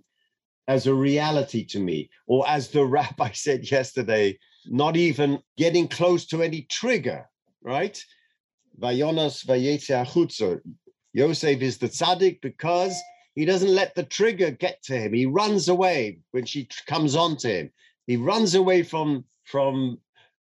as 0.67 0.87
a 0.87 0.93
reality 0.93 1.63
to 1.65 1.79
me, 1.79 2.09
or 2.27 2.47
as 2.47 2.69
the 2.69 2.83
rabbi 2.97 3.31
said 3.31 3.69
yesterday, 3.69 4.37
not 4.65 4.97
even 4.97 5.39
getting 5.57 5.87
close 5.87 6.25
to 6.27 6.41
any 6.41 6.63
trigger, 6.63 7.29
right? 7.61 8.03
Vayonas 8.79 9.45
vayetze 9.45 9.95
Yosef 11.15 11.61
is 11.61 11.77
the 11.77 11.87
tzaddik 11.87 12.41
because 12.41 12.93
he 13.35 13.45
doesn't 13.45 13.73
let 13.73 13.95
the 13.95 14.03
trigger 14.03 14.51
get 14.51 14.83
to 14.83 14.97
him. 14.97 15.13
He 15.13 15.25
runs 15.25 15.69
away 15.69 16.19
when 16.31 16.45
she 16.45 16.67
comes 16.87 17.15
on 17.15 17.37
to 17.37 17.47
him. 17.47 17.71
He 18.05 18.17
runs 18.17 18.53
away 18.53 18.83
from 18.83 19.23
from 19.45 19.99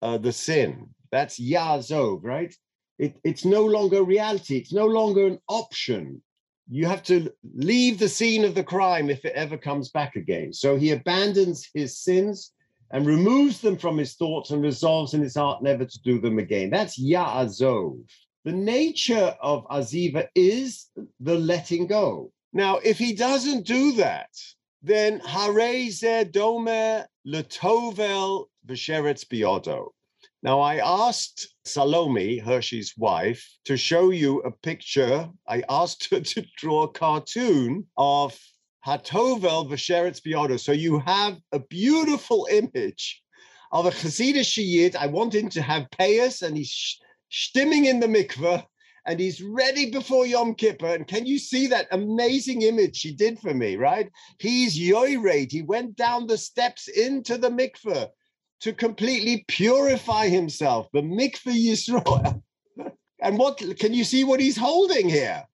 uh, 0.01 0.17
the 0.17 0.33
sin. 0.33 0.89
That's 1.13 1.39
Yazov, 1.39 2.21
right? 2.23 2.55
It, 2.99 3.15
it's 3.25 3.45
no 3.45 3.63
longer 3.63 4.03
reality. 4.03 4.57
It's 4.57 4.73
no 4.73 4.87
longer 4.87 5.27
an 5.27 5.39
option. 5.49 6.23
You 6.71 6.87
have 6.87 7.03
to 7.05 7.31
leave 7.55 7.99
the 7.99 8.09
scene 8.09 8.45
of 8.45 8.55
the 8.55 8.65
crime 8.65 9.11
if 9.11 9.23
it 9.27 9.35
ever 9.35 9.59
comes 9.59 9.91
back 9.91 10.17
again. 10.17 10.55
So 10.55 10.77
he 10.77 10.93
abandons 10.93 11.69
his 11.75 11.99
sins 11.99 12.53
and 12.91 13.07
removes 13.07 13.61
them 13.61 13.77
from 13.77 13.99
his 13.99 14.15
thoughts 14.15 14.51
and 14.51 14.63
resolves 14.63 15.13
in 15.13 15.21
his 15.21 15.35
heart 15.35 15.63
never 15.63 15.85
to 15.85 16.03
do 16.03 16.21
them 16.21 16.39
again. 16.39 16.71
That's 16.71 16.99
Ya'azov. 16.99 18.07
The 18.45 18.53
nature 18.53 19.35
of 19.41 19.67
Aziva 19.69 20.29
is 20.35 20.91
the 21.19 21.35
letting 21.35 21.87
go. 21.87 22.31
Now, 22.53 22.77
if 22.77 22.99
he 22.99 23.15
doesn't 23.15 23.67
do 23.67 23.93
that, 23.93 24.31
then 24.83 25.21
Hareze 25.21 26.31
Dome 26.31 27.05
Letovel 27.27 28.47
Vesheretz 28.67 29.25
Biodo. 29.25 29.89
Now, 30.43 30.61
I 30.61 30.77
asked 30.77 31.55
Salome, 31.65 32.37
Hershey's 32.37 32.93
wife, 32.99 33.43
to 33.65 33.79
show 33.79 34.11
you 34.11 34.41
a 34.41 34.51
picture. 34.51 35.31
I 35.49 35.63
asked 35.71 36.11
her 36.11 36.21
to 36.21 36.45
draw 36.59 36.83
a 36.83 36.93
cartoon 36.93 37.87
of 37.97 38.39
Hatovel 38.87 39.71
Vesheretz 39.71 40.21
Biodo. 40.21 40.61
So 40.61 40.73
you 40.73 40.99
have 40.99 41.39
a 41.53 41.61
beautiful 41.61 42.47
image 42.51 43.23
of 43.73 43.87
a 43.87 43.91
Chassidish 43.91 44.59
Yid. 44.59 44.97
I 44.97 45.07
want 45.07 45.35
him 45.35 45.49
to 45.49 45.63
have 45.63 45.89
payas 45.99 46.43
and 46.43 46.59
he's 46.59 46.99
stimming 47.31 47.87
in 47.87 48.01
the 48.01 48.07
mikveh 48.07 48.65
and 49.07 49.21
he's 49.21 49.43
ready 49.43 49.91
before 49.91 50.27
Yom 50.27 50.55
Kippur. 50.55 50.95
And 50.95 51.07
can 51.07 51.27
you 51.27 51.39
see 51.39 51.67
that 51.67 51.89
amazing 51.91 52.63
image 52.63 52.97
she 52.97 53.13
did 53.13 53.39
for 53.39 53.53
me, 53.53 53.77
right? 53.77 54.11
He's 54.39 54.79
yoyrate. 54.79 55.53
He 55.53 55.63
went 55.63 55.97
down 55.97 56.27
the 56.27 56.39
steps 56.39 56.89
into 56.89 57.37
the 57.37 57.51
mikveh 57.51 58.09
to 58.61 58.73
completely 58.73 59.45
purify 59.49 60.29
himself, 60.29 60.89
the 60.93 61.03
mikveh 61.03 61.55
Yisrael. 61.55 62.43
and 63.21 63.39
what 63.39 63.63
can 63.79 63.93
you 63.93 64.05
see 64.05 64.25
what 64.25 64.41
he's 64.41 64.57
holding 64.57 65.09
here? 65.09 65.45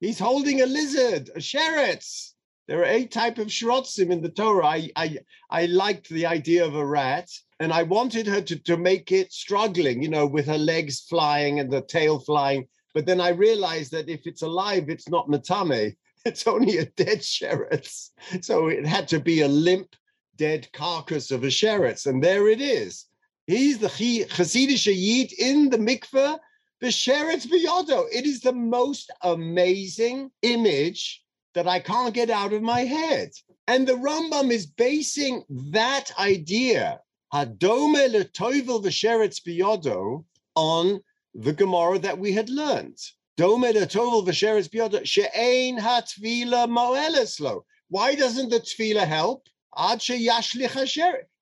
He's 0.00 0.18
holding 0.18 0.60
a 0.60 0.66
lizard, 0.66 1.30
a 1.34 1.38
sheretz. 1.38 2.32
There 2.68 2.82
are 2.82 2.84
eight 2.84 3.10
type 3.10 3.38
of 3.38 3.46
shrotzim 3.46 4.10
in 4.10 4.20
the 4.20 4.28
Torah. 4.28 4.66
I, 4.66 4.90
I, 4.94 5.18
I 5.50 5.64
liked 5.66 6.10
the 6.10 6.26
idea 6.26 6.66
of 6.66 6.74
a 6.74 6.84
rat, 6.84 7.30
and 7.60 7.72
I 7.72 7.82
wanted 7.82 8.26
her 8.26 8.42
to, 8.42 8.56
to 8.56 8.76
make 8.76 9.10
it 9.10 9.32
struggling, 9.32 10.02
you 10.02 10.10
know, 10.10 10.26
with 10.26 10.44
her 10.46 10.58
legs 10.58 11.00
flying 11.00 11.60
and 11.60 11.72
the 11.72 11.80
tail 11.80 12.18
flying. 12.18 12.68
But 12.92 13.06
then 13.06 13.22
I 13.22 13.30
realized 13.30 13.92
that 13.92 14.10
if 14.10 14.26
it's 14.26 14.42
alive, 14.42 14.90
it's 14.90 15.08
not 15.08 15.28
matame. 15.28 15.96
It's 16.24 16.48
only 16.48 16.78
a 16.78 16.84
dead 16.84 17.20
sheretz. 17.20 18.10
So 18.42 18.66
it 18.66 18.84
had 18.84 19.06
to 19.08 19.20
be 19.20 19.40
a 19.40 19.48
limp, 19.48 19.94
dead 20.36 20.68
carcass 20.72 21.30
of 21.30 21.44
a 21.44 21.46
sheretz. 21.46 22.06
And 22.06 22.22
there 22.22 22.48
it 22.48 22.60
is. 22.60 23.06
He's 23.46 23.78
the 23.78 23.86
Hasidic 23.86 24.84
Yid 24.86 25.32
in 25.38 25.70
the 25.70 25.78
mikveh, 25.78 26.38
the 26.80 26.88
sheretz 26.88 27.46
biyodo. 27.46 28.06
It 28.12 28.26
is 28.26 28.40
the 28.40 28.52
most 28.52 29.12
amazing 29.22 30.32
image 30.42 31.22
that 31.58 31.66
I 31.66 31.80
can't 31.80 32.14
get 32.14 32.30
out 32.30 32.52
of 32.52 32.62
my 32.62 32.82
head. 32.82 33.30
And 33.66 33.84
the 33.84 33.94
Rambam 33.94 34.52
is 34.52 34.64
basing 34.66 35.42
that 35.72 36.12
idea, 36.16 37.00
Hadome 37.34 38.04
letoivel 38.14 38.80
v'sheretz 38.84 39.40
biyodo, 39.44 40.24
on 40.54 41.00
the 41.34 41.52
Gemara 41.52 41.98
that 41.98 42.20
we 42.20 42.30
had 42.32 42.48
learned. 42.48 42.98
Dome 43.36 43.72
letovel 43.72 44.24
v'sheretz 44.24 44.68
biyodo, 44.68 45.04
she'ein 45.04 45.78
hatvila 45.80 46.68
moeleslo. 46.68 47.62
Why 47.88 48.14
doesn't 48.14 48.50
the 48.50 48.60
tevilah 48.60 49.08
help? 49.08 49.48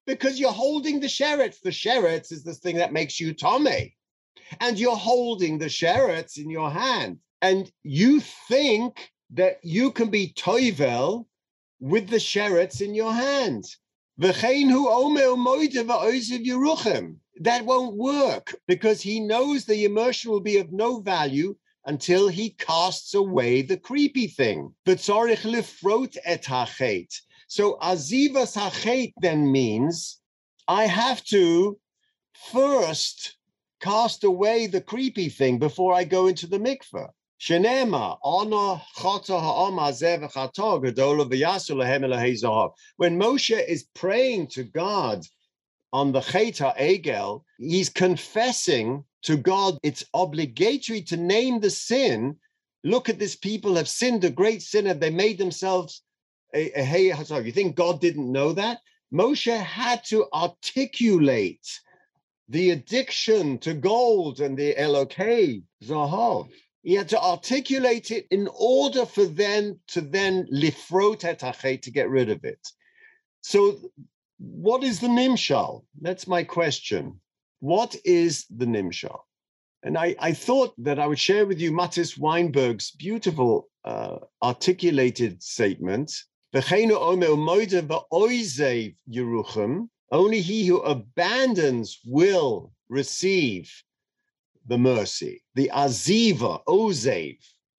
Because 0.07 0.41
you're 0.41 0.51
holding 0.51 1.01
the 1.01 1.09
sheretz. 1.09 1.61
The 1.61 1.71
sheretz 1.71 2.33
is 2.33 2.43
the 2.43 2.55
thing 2.55 2.77
that 2.77 2.93
makes 2.95 3.21
you 3.21 3.35
tome. 3.35 3.93
And 4.61 4.79
you're 4.79 4.97
holding 4.97 5.59
the 5.59 5.67
sheretz 5.67 6.39
in 6.39 6.49
your 6.49 6.71
hand. 6.71 7.19
And 7.43 7.71
you 7.83 8.21
think 8.21 9.11
that 9.31 9.59
you 9.63 9.91
can 9.91 10.11
be 10.11 10.33
toivel 10.37 11.27
with 11.81 12.09
the 12.09 12.17
sheretz 12.17 12.81
in 12.81 12.95
your 12.95 13.13
hand 13.13 13.65
that 17.41 17.65
won't 17.67 17.97
work 17.97 18.55
because 18.67 19.03
he 19.03 19.21
knows 19.21 19.65
the 19.65 19.85
immersion 19.85 20.31
will 20.31 20.41
be 20.41 20.57
of 20.57 20.73
no 20.73 21.01
value 21.01 21.55
until 21.85 22.29
he 22.29 22.51
casts 22.51 23.15
away 23.15 23.63
the 23.63 23.77
creepy 23.77 24.27
thing. 24.27 24.75
So 27.49 27.79
azivas 27.83 28.55
hachet 28.55 29.13
then 29.19 29.53
means 29.53 30.21
I 30.67 30.87
have 30.87 31.23
to 31.25 31.79
first 32.53 33.37
cast 33.81 34.25
away 34.25 34.67
the 34.67 34.81
creepy 34.81 35.29
thing 35.29 35.59
before 35.59 35.95
I 35.95 36.05
go 36.05 36.27
into 36.27 36.47
the 36.47 36.59
mikveh. 36.59 37.09
When 37.39 37.65
Moshe 43.19 43.69
is 43.69 43.85
praying 43.95 44.47
to 44.49 44.65
God 44.65 45.27
on 45.93 46.13
the 46.13 46.21
Cheta 46.21 46.75
Egel, 46.81 47.43
he's 47.59 47.91
confessing 47.91 49.05
to 49.23 49.37
God 49.37 49.79
it's 49.83 50.05
obligatory 50.15 51.03
to 51.03 51.17
name 51.17 51.61
the 51.61 51.71
sin. 51.71 52.37
Look 52.85 53.09
at 53.11 53.19
this 53.19 53.37
people 53.37 53.75
have 53.75 53.89
sinned 53.89 54.25
a 54.25 54.31
great 54.31 54.63
sin. 54.63 54.87
Have 54.87 55.01
they 55.01 55.11
made 55.11 55.37
themselves 55.37 56.03
a, 56.55 56.71
a 56.73 56.83
hey 56.85 57.09
You 57.09 57.53
think 57.53 57.77
God 57.77 58.01
didn't 58.01 58.33
know 58.33 58.53
that? 58.53 58.79
Moshe 59.13 59.57
had 59.57 60.03
to 60.05 60.27
articulate 60.33 61.81
the 62.49 62.71
addiction 62.71 63.59
to 63.59 63.75
gold 63.75 64.41
and 64.41 64.57
the 64.57 64.75
Elokei 64.75 65.65
Zahav. 65.85 66.49
He 66.87 66.95
had 66.95 67.09
to 67.09 67.21
articulate 67.21 68.13
it 68.13 68.29
in 68.31 68.49
order 68.55 69.05
for 69.05 69.25
them 69.25 69.81
to 69.89 70.01
then 70.01 70.47
lifrot 70.53 71.25
et 71.25 71.83
to 71.83 71.91
get 71.91 72.09
rid 72.09 72.31
of 72.31 72.45
it. 72.45 72.65
So 73.41 73.81
what 74.39 74.85
is 74.85 75.01
the 75.01 75.09
nimshal? 75.09 75.85
That's 76.01 76.29
my 76.29 76.45
question. 76.45 77.21
What 77.59 77.97
is 78.05 78.47
the 78.57 78.67
nimshal? 78.67 79.19
And 79.83 79.99
I, 79.99 80.15
I 80.21 80.33
thought 80.33 80.75
that 80.79 81.01
I 81.01 81.09
would 81.09 81.19
share 81.19 81.45
with 81.45 81.61
you 81.61 81.73
Mattis 81.73 82.17
Weinberg's 82.17 82.93
beautiful 82.93 83.69
uh, 83.85 84.19
articulated 84.41 85.43
statement. 85.43 86.13
Only 90.13 90.41
he 90.41 90.67
who 90.67 90.79
abandons 90.83 92.01
will 92.07 92.73
receive 92.89 93.83
the 94.67 94.79
mercy. 94.79 95.43
The 95.55 95.71
aziva, 95.73 96.61
ozev. 96.67 97.39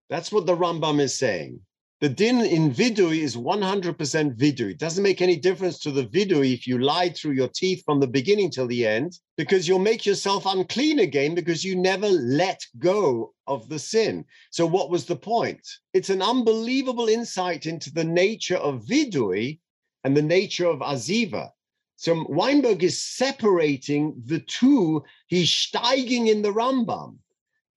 That's 0.10 0.32
what 0.32 0.46
the 0.46 0.56
Rambam 0.56 1.00
is 1.00 1.18
saying. 1.18 1.60
The 2.00 2.10
din 2.10 2.42
in 2.42 2.72
vidui 2.72 3.22
is 3.22 3.36
100% 3.36 3.98
vidui. 4.38 4.72
It 4.72 4.78
doesn't 4.78 5.04
make 5.04 5.20
any 5.20 5.36
difference 5.36 5.80
to 5.80 5.90
the 5.90 6.06
vidui 6.06 6.54
if 6.54 6.68
you 6.68 6.78
lie 6.78 7.10
through 7.10 7.32
your 7.32 7.48
teeth 7.48 7.82
from 7.84 8.00
the 8.00 8.06
beginning 8.06 8.52
till 8.52 8.68
the 8.68 8.86
end, 8.86 9.18
because 9.36 9.68
you'll 9.68 9.80
make 9.80 10.06
yourself 10.06 10.46
unclean 10.46 11.00
again 11.00 11.34
because 11.34 11.66
you 11.66 11.76
never 11.76 12.08
let 12.08 12.64
go 12.78 13.34
of 13.48 13.68
the 13.68 13.80
sin. 13.80 14.26
So, 14.52 14.68
what 14.68 14.92
was 14.92 15.06
the 15.06 15.16
point? 15.16 15.68
It's 15.94 16.12
an 16.12 16.22
unbelievable 16.22 17.08
insight 17.08 17.66
into 17.66 17.92
the 17.92 18.04
nature 18.04 18.58
of 18.58 18.86
vidui 18.86 19.60
and 20.04 20.16
the 20.16 20.22
nature 20.22 20.68
of 20.68 20.82
aziva. 20.82 21.50
So, 21.96 22.28
Weinberg 22.30 22.84
is 22.84 23.02
separating 23.02 24.22
the 24.24 24.42
two. 24.42 25.04
He's 25.28 25.50
steiging 25.50 26.28
in 26.28 26.42
the 26.42 26.52
Rambam 26.52 27.18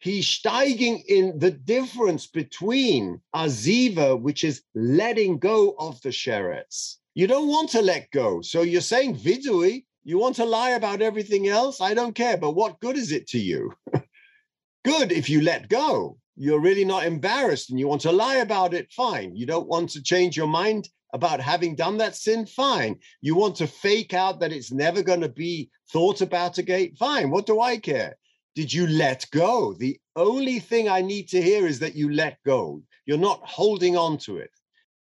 he's 0.00 0.26
steiging 0.26 1.04
in 1.06 1.38
the 1.38 1.50
difference 1.50 2.26
between 2.26 3.20
aziva, 3.34 4.20
which 4.20 4.44
is 4.44 4.62
letting 4.74 5.38
go 5.38 5.74
of 5.78 6.00
the 6.02 6.08
sheretz. 6.08 6.96
You 7.14 7.26
don't 7.26 7.48
want 7.48 7.68
to 7.70 7.82
let 7.82 8.10
go. 8.10 8.40
So 8.40 8.62
you're 8.62 8.80
saying 8.80 9.16
vidui, 9.16 9.84
you 10.02 10.18
want 10.18 10.36
to 10.36 10.44
lie 10.44 10.70
about 10.70 11.02
everything 11.02 11.48
else? 11.48 11.80
I 11.80 11.94
don't 11.94 12.14
care. 12.14 12.38
But 12.38 12.52
what 12.52 12.80
good 12.80 12.96
is 12.96 13.12
it 13.12 13.28
to 13.28 13.38
you? 13.38 13.72
good 14.84 15.12
if 15.12 15.28
you 15.28 15.42
let 15.42 15.68
go. 15.68 16.16
You're 16.36 16.60
really 16.60 16.86
not 16.86 17.04
embarrassed 17.04 17.68
and 17.68 17.78
you 17.78 17.86
want 17.86 18.00
to 18.02 18.12
lie 18.12 18.36
about 18.36 18.72
it, 18.72 18.90
fine. 18.92 19.36
You 19.36 19.44
don't 19.44 19.68
want 19.68 19.90
to 19.90 20.02
change 20.02 20.36
your 20.36 20.46
mind 20.46 20.88
about 21.12 21.40
having 21.40 21.74
done 21.74 21.98
that 21.98 22.16
sin, 22.16 22.46
fine. 22.46 22.98
You 23.20 23.34
want 23.34 23.56
to 23.56 23.66
fake 23.66 24.14
out 24.14 24.40
that 24.40 24.52
it's 24.52 24.72
never 24.72 25.02
going 25.02 25.20
to 25.20 25.28
be 25.28 25.70
thought 25.92 26.20
about 26.20 26.58
again, 26.58 26.94
fine. 26.98 27.30
What 27.30 27.46
do 27.46 27.60
I 27.60 27.78
care? 27.78 28.16
did 28.54 28.72
you 28.72 28.86
let 28.86 29.26
go? 29.30 29.74
The 29.74 29.98
only 30.16 30.58
thing 30.58 30.88
I 30.88 31.00
need 31.00 31.28
to 31.28 31.40
hear 31.40 31.66
is 31.66 31.78
that 31.80 31.94
you 31.94 32.12
let 32.12 32.42
go. 32.44 32.82
You're 33.06 33.18
not 33.18 33.40
holding 33.44 33.96
on 33.96 34.18
to 34.18 34.38
it. 34.38 34.50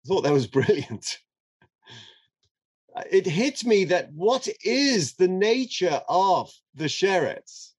I 0.04 0.09
thought 0.09 0.23
that 0.23 0.33
was 0.33 0.47
brilliant. 0.59 1.19
It 3.11 3.26
hit 3.26 3.64
me 3.64 3.85
that 3.85 4.12
what 4.12 4.49
is 4.64 5.14
the 5.14 5.28
nature 5.28 6.02
of 6.09 6.52
the 6.75 6.85
sheretz? 6.85 7.71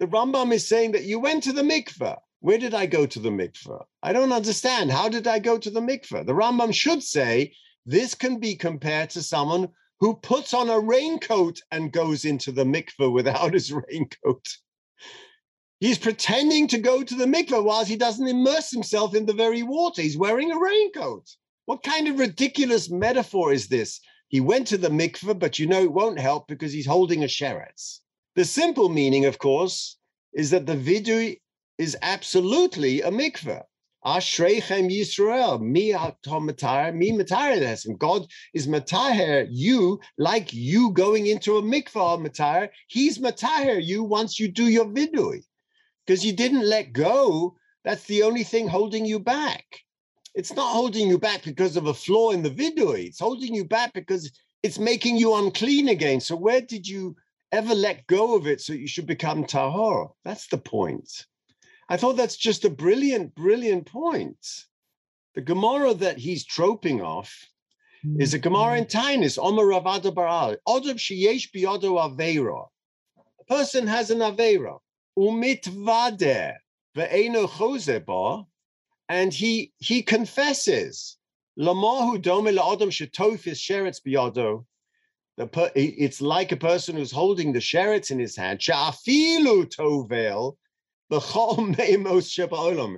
The 0.00 0.06
Rambam 0.06 0.52
is 0.52 0.66
saying 0.66 0.92
that 0.92 1.04
you 1.04 1.20
went 1.20 1.44
to 1.44 1.52
the 1.52 1.62
mikveh. 1.62 2.18
Where 2.44 2.58
did 2.58 2.74
I 2.74 2.84
go 2.84 3.06
to 3.06 3.18
the 3.18 3.30
mikveh? 3.30 3.86
I 4.02 4.12
don't 4.12 4.30
understand. 4.30 4.92
How 4.92 5.08
did 5.08 5.26
I 5.26 5.38
go 5.38 5.56
to 5.56 5.70
the 5.70 5.80
mikveh? 5.80 6.26
The 6.26 6.34
Rambam 6.34 6.74
should 6.74 7.02
say 7.02 7.54
this 7.86 8.14
can 8.14 8.38
be 8.38 8.54
compared 8.54 9.08
to 9.10 9.22
someone 9.22 9.70
who 9.98 10.16
puts 10.16 10.52
on 10.52 10.68
a 10.68 10.78
raincoat 10.78 11.62
and 11.70 11.90
goes 11.90 12.26
into 12.26 12.52
the 12.52 12.64
mikveh 12.64 13.10
without 13.10 13.54
his 13.54 13.72
raincoat. 13.88 14.46
He's 15.80 15.96
pretending 15.96 16.68
to 16.68 16.76
go 16.76 17.02
to 17.02 17.14
the 17.14 17.24
mikveh 17.24 17.64
whilst 17.64 17.88
he 17.88 17.96
doesn't 17.96 18.28
immerse 18.28 18.70
himself 18.70 19.14
in 19.14 19.24
the 19.24 19.32
very 19.32 19.62
water. 19.62 20.02
He's 20.02 20.18
wearing 20.18 20.52
a 20.52 20.58
raincoat. 20.58 21.26
What 21.64 21.82
kind 21.82 22.08
of 22.08 22.18
ridiculous 22.18 22.90
metaphor 22.90 23.54
is 23.54 23.68
this? 23.68 24.00
He 24.28 24.40
went 24.40 24.66
to 24.66 24.76
the 24.76 24.90
mikveh, 24.90 25.38
but 25.38 25.58
you 25.58 25.66
know 25.66 25.82
it 25.82 25.94
won't 25.94 26.20
help 26.20 26.46
because 26.48 26.74
he's 26.74 26.84
holding 26.84 27.24
a 27.24 27.26
sheretz. 27.26 28.00
The 28.34 28.44
simple 28.44 28.90
meaning, 28.90 29.24
of 29.24 29.38
course, 29.38 29.96
is 30.34 30.50
that 30.50 30.66
the 30.66 30.76
vidui 30.76 31.40
is 31.78 31.96
absolutely 32.02 33.02
a 33.02 33.10
mikveh. 33.10 33.62
Ashreichem 34.04 34.90
Yisrael, 34.90 35.60
mi 35.62 35.92
matar, 35.92 36.94
mi 36.94 37.10
matar 37.10 37.86
and 37.86 37.98
God 37.98 38.26
is 38.52 38.66
matahir 38.66 39.46
you 39.50 39.98
like 40.18 40.52
you 40.52 40.90
going 40.90 41.26
into 41.26 41.56
a 41.56 41.62
mikvah 41.62 42.22
matar. 42.22 42.68
He's 42.88 43.18
matahir 43.18 43.82
you 43.82 44.04
once 44.04 44.38
you 44.38 44.48
do 44.48 44.64
your 44.68 44.84
vidui 44.84 45.40
because 46.06 46.24
you 46.24 46.34
didn't 46.34 46.68
let 46.68 46.92
go. 46.92 47.56
That's 47.82 48.04
the 48.04 48.22
only 48.24 48.44
thing 48.44 48.68
holding 48.68 49.06
you 49.06 49.18
back. 49.18 49.64
It's 50.34 50.52
not 50.52 50.72
holding 50.72 51.08
you 51.08 51.18
back 51.18 51.42
because 51.42 51.76
of 51.76 51.86
a 51.86 51.94
flaw 51.94 52.32
in 52.32 52.42
the 52.42 52.50
vidui. 52.50 53.06
It's 53.06 53.20
holding 53.20 53.54
you 53.54 53.64
back 53.64 53.94
because 53.94 54.30
it's 54.62 54.78
making 54.78 55.16
you 55.16 55.34
unclean 55.34 55.88
again. 55.88 56.20
So 56.20 56.36
where 56.36 56.60
did 56.60 56.86
you 56.86 57.16
ever 57.52 57.74
let 57.74 58.06
go 58.06 58.36
of 58.36 58.46
it 58.46 58.60
so 58.60 58.74
you 58.74 58.86
should 58.86 59.06
become 59.06 59.44
tahor? 59.44 60.10
That's 60.24 60.48
the 60.48 60.58
point. 60.58 61.24
I 61.88 61.96
thought 61.96 62.16
that's 62.16 62.36
just 62.36 62.64
a 62.64 62.70
brilliant, 62.70 63.34
brilliant 63.34 63.86
point. 63.86 64.64
The 65.34 65.42
Gemara 65.42 65.94
that 65.94 66.18
he's 66.18 66.44
troping 66.44 67.02
off 67.02 67.48
is 68.18 68.34
a 68.34 68.38
Gemara 68.38 68.78
mm-hmm. 68.78 69.16
in 69.16 69.22
Taanis, 69.22 69.38
Omer 69.38 69.64
Ravada 69.64 70.14
Baral, 70.14 70.56
Odom 70.68 70.96
Sheyesh 70.96 71.50
Biodo 71.52 71.98
Aveira. 71.98 72.66
A 73.40 73.44
person 73.44 73.86
has 73.86 74.10
an 74.10 74.18
Aveira 74.18 74.78
umitvade 75.18 76.54
ve'eno 76.96 77.48
choseba, 77.48 78.44
and 79.08 79.32
he 79.32 79.72
he 79.78 80.02
confesses 80.02 81.16
lamahu 81.58 82.20
dome 82.20 82.46
la'adam 82.46 82.90
shetofis 82.90 83.58
sheretz 83.58 84.00
biyado. 84.06 84.64
It's 85.74 86.20
like 86.20 86.52
a 86.52 86.56
person 86.56 86.96
who's 86.96 87.10
holding 87.10 87.52
the 87.52 87.58
sheretz 87.58 88.10
in 88.10 88.18
his 88.18 88.36
hand. 88.36 88.60
Sha'afilu 88.60 89.74
tovel 89.74 90.56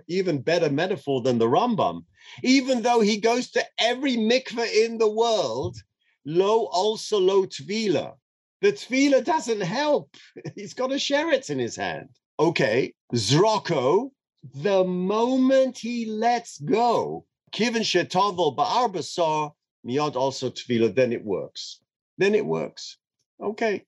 even 0.08 0.42
better 0.42 0.70
metaphor 0.70 1.22
than 1.22 1.38
the 1.38 1.46
Rambam. 1.46 2.04
Even 2.42 2.82
though 2.82 3.00
he 3.00 3.18
goes 3.18 3.50
to 3.52 3.64
every 3.78 4.16
mikveh 4.16 4.84
in 4.84 4.98
the 4.98 5.10
world, 5.10 5.76
lo 6.24 6.64
also 6.66 7.18
lo 7.18 7.46
tvila. 7.46 8.14
The 8.62 8.72
tevilah 8.72 9.24
doesn't 9.24 9.60
help. 9.60 10.14
He's 10.54 10.74
got 10.74 10.92
a 10.92 10.96
sheretz 10.96 11.50
in 11.50 11.58
his 11.58 11.76
hand. 11.76 12.08
Okay, 12.38 12.94
Zroko, 13.14 14.10
the 14.54 14.84
moment 14.84 15.78
he 15.78 16.06
lets 16.06 16.58
go, 16.58 17.24
Kivin 17.52 17.82
Shetovel 17.82 18.56
Ba'ar 18.56 18.92
Basar, 18.92 19.52
Miyad 19.86 20.16
also 20.16 20.50
tevilah, 20.50 20.94
then 20.94 21.12
it 21.12 21.24
works. 21.24 21.80
Then 22.18 22.34
it 22.34 22.44
works. 22.44 22.98
Okay. 23.40 23.84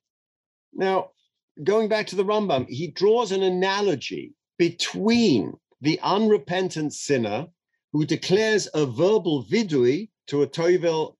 Now, 0.72 1.10
going 1.64 1.88
back 1.88 2.06
to 2.08 2.16
the 2.16 2.24
Rambam, 2.24 2.68
he 2.68 2.88
draws 2.88 3.32
an 3.32 3.42
analogy 3.42 4.34
between 4.58 5.54
the 5.80 5.98
unrepentant 6.02 6.92
sinner 6.92 7.46
who 7.92 8.04
declares 8.04 8.68
a 8.74 8.84
verbal 8.86 9.44
vidui 9.44 10.10
to 10.26 10.42
a 10.42 10.46
toivel 10.46 11.16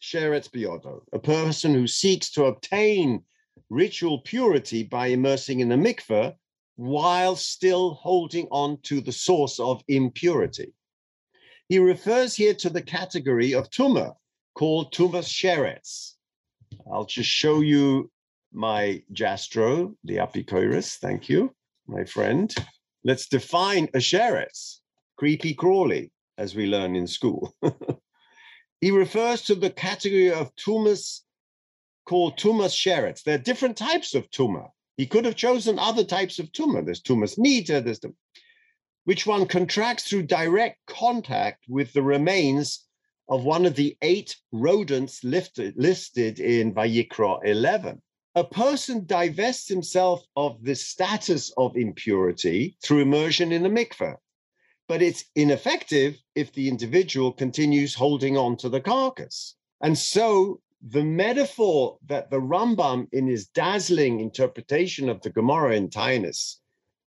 Sheretz 0.00 0.48
Biodo, 0.48 1.02
a 1.12 1.18
person 1.18 1.74
who 1.74 1.86
seeks 1.86 2.30
to 2.30 2.44
obtain 2.44 3.22
ritual 3.70 4.20
purity 4.20 4.82
by 4.82 5.08
immersing 5.08 5.60
in 5.60 5.68
the 5.68 5.76
mikveh 5.76 6.34
while 6.76 7.36
still 7.36 7.94
holding 7.94 8.46
on 8.50 8.78
to 8.82 9.00
the 9.00 9.12
source 9.12 9.58
of 9.58 9.82
impurity. 9.88 10.72
He 11.68 11.78
refers 11.78 12.34
here 12.34 12.54
to 12.54 12.70
the 12.70 12.82
category 12.82 13.52
of 13.54 13.70
tumah 13.70 14.14
called 14.54 14.92
tumas 14.92 15.28
sheretz. 15.28 16.14
I'll 16.90 17.04
just 17.04 17.28
show 17.28 17.60
you 17.60 18.10
my 18.52 19.02
Jastrow, 19.12 19.94
the 20.04 20.16
Apikoris. 20.16 20.96
Thank 20.98 21.28
you, 21.28 21.54
my 21.86 22.04
friend. 22.04 22.54
Let's 23.04 23.28
define 23.28 23.84
a 23.94 23.98
sheretz, 23.98 24.80
creepy 25.16 25.54
crawly, 25.54 26.10
as 26.36 26.54
we 26.54 26.66
learn 26.66 26.96
in 26.96 27.06
school. 27.06 27.54
He 28.80 28.90
refers 28.92 29.42
to 29.42 29.54
the 29.56 29.70
category 29.70 30.30
of 30.30 30.54
tumas 30.54 31.22
called 32.06 32.38
tumas 32.38 32.74
sheretz. 32.74 33.22
There 33.22 33.34
are 33.34 33.42
different 33.42 33.76
types 33.76 34.14
of 34.14 34.30
tumah. 34.30 34.70
He 34.96 35.06
could 35.06 35.24
have 35.24 35.36
chosen 35.36 35.78
other 35.78 36.04
types 36.04 36.38
of 36.38 36.52
tumah. 36.52 36.84
There's 36.84 37.02
tumas 37.02 37.38
nita, 37.38 37.80
there's 37.80 38.00
the, 38.00 38.14
which 39.04 39.26
one 39.26 39.46
contracts 39.46 40.08
through 40.08 40.24
direct 40.24 40.78
contact 40.86 41.64
with 41.68 41.92
the 41.92 42.02
remains 42.02 42.84
of 43.28 43.44
one 43.44 43.66
of 43.66 43.74
the 43.74 43.96
eight 44.00 44.36
rodents 44.52 45.24
lifted, 45.24 45.74
listed 45.76 46.38
in 46.38 46.72
Vayikra 46.72 47.40
11. 47.44 48.00
A 48.34 48.44
person 48.44 49.04
divests 49.06 49.68
himself 49.68 50.24
of 50.36 50.62
the 50.62 50.74
status 50.74 51.52
of 51.56 51.76
impurity 51.76 52.76
through 52.82 53.00
immersion 53.00 53.52
in 53.52 53.66
a 53.66 53.70
mikveh 53.70 54.16
but 54.88 55.02
it's 55.02 55.26
ineffective 55.36 56.18
if 56.34 56.52
the 56.52 56.66
individual 56.66 57.30
continues 57.30 57.94
holding 57.94 58.36
on 58.36 58.56
to 58.56 58.68
the 58.68 58.80
carcass. 58.80 59.54
And 59.82 59.96
so 59.96 60.60
the 60.80 61.04
metaphor 61.04 61.98
that 62.06 62.30
the 62.30 62.40
Rambam, 62.40 63.06
in 63.12 63.26
his 63.26 63.46
dazzling 63.48 64.20
interpretation 64.20 65.08
of 65.08 65.20
the 65.20 65.30
Gemara 65.30 65.76
in 65.76 65.90
Taanis, 65.90 66.56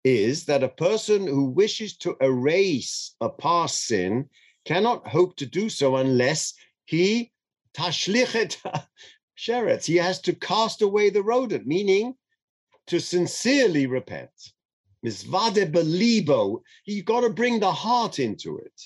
is 0.04 0.44
that 0.44 0.62
a 0.62 0.68
person 0.68 1.26
who 1.26 1.44
wishes 1.44 1.96
to 1.98 2.16
erase 2.20 3.14
a 3.20 3.30
past 3.30 3.87
sin 3.87 4.28
cannot 4.64 5.06
hope 5.09 5.37
to 5.37 5.46
do 5.46 5.68
so 5.68 5.96
unless 5.96 6.54
he 6.85 7.33
tashlichet 7.74 8.56
sheretz. 9.40 9.87
He 9.87 9.96
has 9.96 10.20
to 10.22 10.35
cast 10.35 10.83
away 10.83 11.11
the 11.11 11.22
rodent, 11.22 11.66
meaning 11.66 12.14
to 12.88 13.00
sincerely 13.00 13.87
repent. 13.87 14.31
Misvade 15.05 15.72
belibo, 15.72 16.61
you've 16.85 17.07
got 17.07 17.22
to 17.22 17.31
bring 17.31 17.61
the 17.61 17.72
heart 17.72 18.18
into 18.18 18.59
it. 18.59 18.81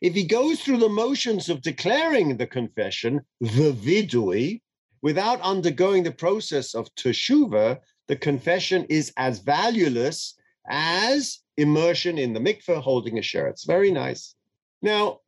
If 0.00 0.14
he 0.14 0.24
goes 0.24 0.60
through 0.60 0.78
the 0.78 0.88
motions 0.88 1.48
of 1.48 1.62
declaring 1.62 2.36
the 2.36 2.46
confession, 2.46 3.20
the 3.40 3.72
vidui, 3.72 4.62
without 5.02 5.40
undergoing 5.42 6.02
the 6.02 6.10
process 6.12 6.74
of 6.74 6.92
teshuva, 6.94 7.78
the 8.08 8.16
confession 8.16 8.86
is 8.88 9.12
as 9.16 9.38
valueless 9.38 10.34
as 10.68 11.40
immersion 11.56 12.18
in 12.18 12.32
the 12.32 12.40
mikveh 12.40 12.82
holding 12.82 13.18
a 13.18 13.20
sheretz. 13.20 13.66
Very 13.66 13.90
nice. 13.90 14.34
Now, 14.82 15.20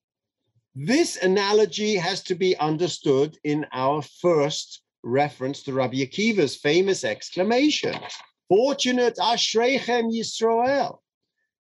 this 0.75 1.17
analogy 1.17 1.97
has 1.97 2.23
to 2.25 2.35
be 2.35 2.57
understood 2.57 3.39
in 3.45 3.67
our 3.73 4.03
first 4.03 4.83
reference 5.03 5.63
to 5.65 5.73
Rabbi 5.73 5.99
Akiva's 5.99 6.57
famous 6.57 7.05
exclamation, 7.05 7.95
Fortunate 8.49 9.17
Ashrechem 9.17 10.11
Yisrael, 10.13 10.99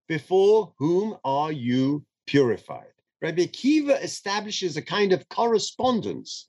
before 0.08 0.72
whom 0.78 1.16
are 1.24 1.52
you 1.52 2.04
purified? 2.26 2.86
Rabbi 3.20 3.44
Akiva 3.44 4.02
establishes 4.02 4.76
a 4.76 4.82
kind 4.82 5.12
of 5.12 5.28
correspondence 5.28 6.46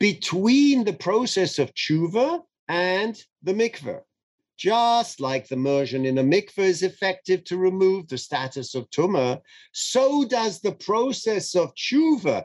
between 0.00 0.84
the 0.84 0.92
process 0.92 1.58
of 1.58 1.72
tshuva 1.74 2.40
and 2.68 3.22
the 3.42 3.52
mikveh. 3.52 4.00
Just 4.56 5.20
like 5.20 5.48
the 5.48 5.54
immersion 5.54 6.06
in 6.06 6.18
a 6.18 6.22
mikveh 6.22 6.64
is 6.64 6.82
effective 6.82 7.44
to 7.44 7.58
remove 7.58 8.08
the 8.08 8.16
status 8.16 8.74
of 8.74 8.88
tumah, 8.90 9.40
so 9.72 10.24
does 10.24 10.60
the 10.60 10.72
process 10.72 11.54
of 11.54 11.74
tshuva, 11.74 12.44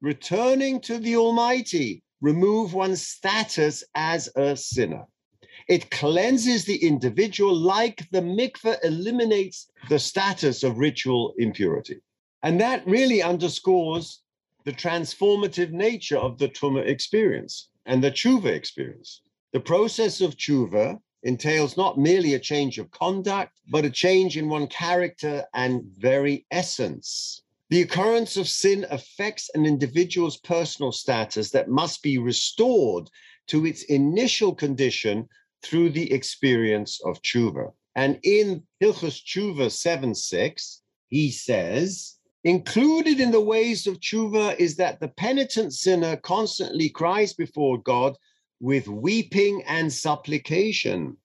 returning 0.00 0.80
to 0.80 0.98
the 0.98 1.16
Almighty, 1.16 2.02
remove 2.20 2.74
one's 2.74 3.06
status 3.06 3.84
as 3.94 4.28
a 4.34 4.56
sinner. 4.56 5.04
It 5.68 5.90
cleanses 5.90 6.64
the 6.64 6.84
individual 6.84 7.54
like 7.54 8.08
the 8.10 8.20
mikveh 8.20 8.78
eliminates 8.82 9.70
the 9.88 9.98
status 9.98 10.64
of 10.64 10.78
ritual 10.78 11.34
impurity. 11.38 12.00
And 12.42 12.60
that 12.60 12.86
really 12.86 13.22
underscores 13.22 14.22
the 14.64 14.72
transformative 14.72 15.70
nature 15.70 16.18
of 16.18 16.38
the 16.38 16.48
tumah 16.48 16.86
experience 16.86 17.68
and 17.86 18.02
the 18.02 18.10
tshuva 18.10 18.46
experience. 18.46 19.22
The 19.52 19.60
process 19.60 20.20
of 20.20 20.36
tshuva 20.36 20.98
entails 21.24 21.76
not 21.76 21.98
merely 21.98 22.34
a 22.34 22.38
change 22.38 22.78
of 22.78 22.90
conduct, 22.90 23.60
but 23.68 23.84
a 23.84 23.90
change 23.90 24.36
in 24.36 24.48
one 24.48 24.66
character 24.66 25.44
and 25.54 25.82
very 25.98 26.46
essence. 26.50 27.42
The 27.70 27.82
occurrence 27.82 28.36
of 28.36 28.46
sin 28.46 28.86
affects 28.90 29.50
an 29.54 29.66
individual's 29.66 30.36
personal 30.36 30.92
status 30.92 31.50
that 31.50 31.68
must 31.68 32.02
be 32.02 32.18
restored 32.18 33.08
to 33.48 33.66
its 33.66 33.82
initial 33.84 34.54
condition 34.54 35.28
through 35.62 35.90
the 35.90 36.12
experience 36.12 37.00
of 37.04 37.20
tshuva. 37.22 37.72
And 37.96 38.18
in 38.22 38.62
Hilchos 38.82 39.22
Tshuva 39.24 39.70
7 39.70 40.14
6, 40.14 40.82
he 41.08 41.30
says, 41.30 42.16
Included 42.44 43.20
in 43.20 43.30
the 43.30 43.40
ways 43.40 43.86
of 43.86 44.00
tshuva 44.00 44.56
is 44.58 44.76
that 44.76 45.00
the 45.00 45.08
penitent 45.08 45.72
sinner 45.72 46.16
constantly 46.16 46.90
cries 46.90 47.32
before 47.32 47.78
God 47.78 48.16
with 48.60 48.88
weeping 48.88 49.62
and 49.66 49.92
supplication. 49.92 51.16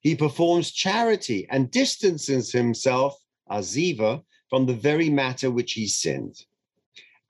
He 0.00 0.14
performs 0.14 0.70
charity 0.70 1.46
and 1.50 1.70
distances 1.70 2.52
himself, 2.52 3.18
aziva, 3.50 4.22
from 4.48 4.66
the 4.66 4.74
very 4.74 5.10
matter 5.10 5.50
which 5.50 5.72
he 5.72 5.86
sinned. 5.86 6.44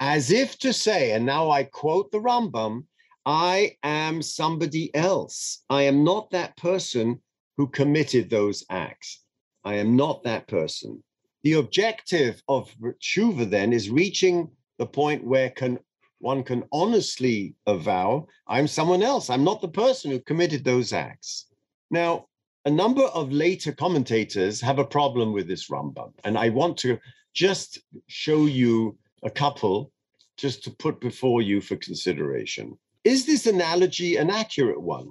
As 0.01 0.31
if 0.31 0.59
to 0.61 0.73
say, 0.73 1.13
and 1.13 1.27
now 1.27 1.51
I 1.51 1.65
quote 1.65 2.13
the 2.13 2.21
Rambam, 2.21 2.85
I 3.27 3.77
am 3.83 4.23
somebody 4.23 4.95
else. 4.95 5.65
I 5.69 5.83
am 5.83 6.05
not 6.05 6.31
that 6.31 6.57
person 6.57 7.21
who 7.57 7.67
committed 7.67 8.31
those 8.31 8.65
acts. 8.71 9.23
I 9.65 9.75
am 9.75 9.97
not 9.97 10.23
that 10.23 10.47
person. 10.47 11.03
The 11.43 11.55
objective 11.55 12.43
of 12.49 12.75
tshuva 13.03 13.51
then 13.51 13.73
is 13.73 13.91
reaching 13.91 14.49
the 14.79 14.87
point 14.87 15.25
where 15.25 15.51
can 15.51 15.79
one 16.21 16.43
can 16.43 16.65
honestly 16.73 17.55
avow, 17.67 18.27
I'm 18.47 18.67
someone 18.67 19.03
else. 19.03 19.31
I'm 19.31 19.45
not 19.45 19.61
the 19.61 19.69
person 19.69 20.11
who 20.11 20.21
committed 20.21 20.65
those 20.65 20.93
acts. 20.93 21.47
Now, 21.91 22.27
a 22.65 22.71
number 22.71 23.05
of 23.05 23.33
later 23.33 23.73
commentators 23.73 24.61
have 24.61 24.79
a 24.79 24.85
problem 24.85 25.33
with 25.33 25.47
this 25.47 25.69
Rambam, 25.69 26.13
and 26.25 26.37
I 26.37 26.49
want 26.51 26.77
to 26.79 26.99
just 27.35 27.79
show 28.09 28.47
you 28.47 28.99
a 29.23 29.31
couple 29.31 29.93
just 30.37 30.65
to 30.65 30.71
put 30.71 31.01
before 31.01 31.41
you 31.41 31.61
for 31.61 31.77
consideration. 31.77 32.77
Is 33.05 33.27
this 33.27 33.47
analogy 33.47 34.17
an 34.17 34.31
accurate 34.31 34.81
one, 34.81 35.11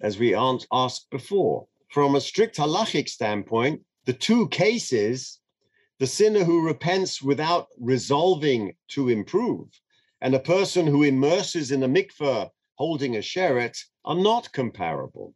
as 0.00 0.18
we 0.18 0.34
aren't 0.34 0.66
asked 0.72 1.08
before? 1.10 1.66
From 1.88 2.14
a 2.14 2.20
strict 2.20 2.56
halachic 2.56 3.08
standpoint, 3.08 3.80
the 4.04 4.12
two 4.12 4.48
cases, 4.48 5.40
the 5.98 6.06
sinner 6.06 6.44
who 6.44 6.66
repents 6.66 7.22
without 7.22 7.68
resolving 7.80 8.74
to 8.88 9.08
improve, 9.08 9.68
and 10.20 10.34
a 10.34 10.40
person 10.40 10.86
who 10.86 11.02
immerses 11.02 11.70
in 11.70 11.82
a 11.82 11.88
mikveh 11.88 12.50
holding 12.74 13.16
a 13.16 13.20
sheretz 13.20 13.84
are 14.04 14.14
not 14.14 14.52
comparable. 14.52 15.34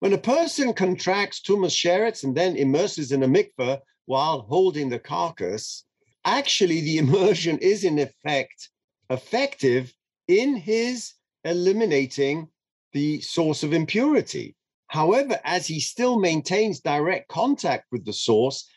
When 0.00 0.12
a 0.12 0.18
person 0.18 0.72
contracts 0.72 1.40
tumas 1.40 1.74
sheretz 1.74 2.24
and 2.24 2.36
then 2.36 2.56
immerses 2.56 3.12
in 3.12 3.22
a 3.22 3.28
mikveh 3.28 3.80
while 4.06 4.42
holding 4.42 4.88
the 4.88 4.98
carcass, 4.98 5.84
actually 6.24 6.80
the 6.80 6.98
immersion 7.04 7.58
is 7.58 7.84
in 7.84 7.98
effect 7.98 8.70
effective 9.10 9.92
in 10.28 10.54
his 10.54 11.14
eliminating 11.44 12.48
the 12.92 13.20
source 13.20 13.62
of 13.62 13.72
impurity. 13.72 14.54
However, 14.88 15.38
as 15.44 15.66
he 15.66 15.80
still 15.80 16.18
maintains 16.18 16.80
direct 16.80 17.28
contact 17.28 17.86
with 17.90 18.04
the 18.04 18.12
source, 18.12 18.68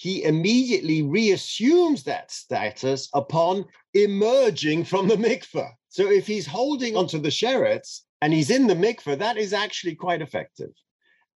he 0.00 0.24
immediately 0.24 1.02
reassumes 1.02 2.04
that 2.04 2.30
status 2.30 3.10
upon 3.12 3.66
emerging 3.92 4.82
from 4.82 5.06
the 5.06 5.16
mikveh. 5.16 5.70
So 5.90 6.10
if 6.10 6.26
he's 6.26 6.46
holding 6.46 6.96
onto 6.96 7.18
the 7.18 7.28
sheretz 7.28 8.00
and 8.22 8.32
he's 8.32 8.48
in 8.48 8.66
the 8.66 8.74
mikveh, 8.74 9.18
that 9.18 9.36
is 9.36 9.52
actually 9.52 9.96
quite 9.96 10.22
effective. 10.22 10.70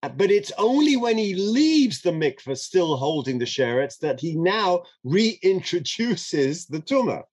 Uh, 0.03 0.09
but 0.09 0.31
it's 0.31 0.51
only 0.57 0.97
when 0.97 1.19
he 1.19 1.35
leaves 1.35 2.01
the 2.01 2.11
mikveh 2.11 2.57
still 2.57 2.97
holding 2.97 3.39
the 3.39 3.45
sheretz 3.45 3.99
that 3.99 4.19
he 4.19 4.35
now 4.35 4.85
reintroduces 5.05 6.67
the 6.67 6.81
tumah. 6.81 7.25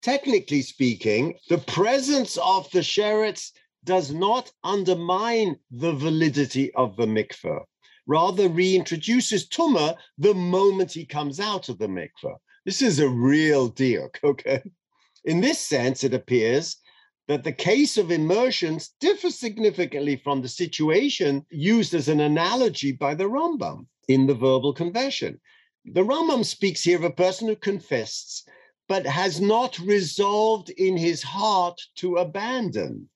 Technically 0.00 0.62
speaking, 0.62 1.34
the 1.50 1.58
presence 1.58 2.38
of 2.38 2.70
the 2.70 2.80
sheretz 2.80 3.50
does 3.84 4.10
not 4.10 4.50
undermine 4.64 5.56
the 5.70 5.92
validity 5.92 6.72
of 6.72 6.96
the 6.96 7.06
mikveh 7.06 7.62
rather 8.08 8.48
reintroduces 8.48 9.46
Tumah 9.48 9.94
the 10.16 10.34
moment 10.34 10.90
he 10.90 11.04
comes 11.04 11.38
out 11.38 11.68
of 11.68 11.78
the 11.78 11.86
mikveh. 11.86 12.36
This 12.64 12.82
is 12.82 12.98
a 12.98 13.08
real 13.08 13.68
deal, 13.68 14.08
okay? 14.24 14.62
In 15.24 15.40
this 15.40 15.60
sense, 15.60 16.02
it 16.02 16.14
appears 16.14 16.78
that 17.28 17.44
the 17.44 17.52
case 17.52 17.98
of 17.98 18.10
immersions 18.10 18.94
differs 18.98 19.38
significantly 19.38 20.16
from 20.16 20.40
the 20.40 20.48
situation 20.48 21.44
used 21.50 21.92
as 21.92 22.08
an 22.08 22.20
analogy 22.20 22.92
by 22.92 23.14
the 23.14 23.28
Rambam 23.28 23.86
in 24.08 24.26
the 24.26 24.34
verbal 24.34 24.72
confession. 24.72 25.38
The 25.84 26.02
Rambam 26.02 26.44
speaks 26.44 26.82
here 26.82 26.96
of 26.96 27.04
a 27.04 27.10
person 27.10 27.46
who 27.46 27.56
confesses, 27.56 28.44
but 28.88 29.04
has 29.04 29.38
not 29.38 29.78
resolved 29.78 30.70
in 30.70 30.96
his 30.96 31.22
heart 31.22 31.78
to 31.96 32.16
abandon 32.16 33.10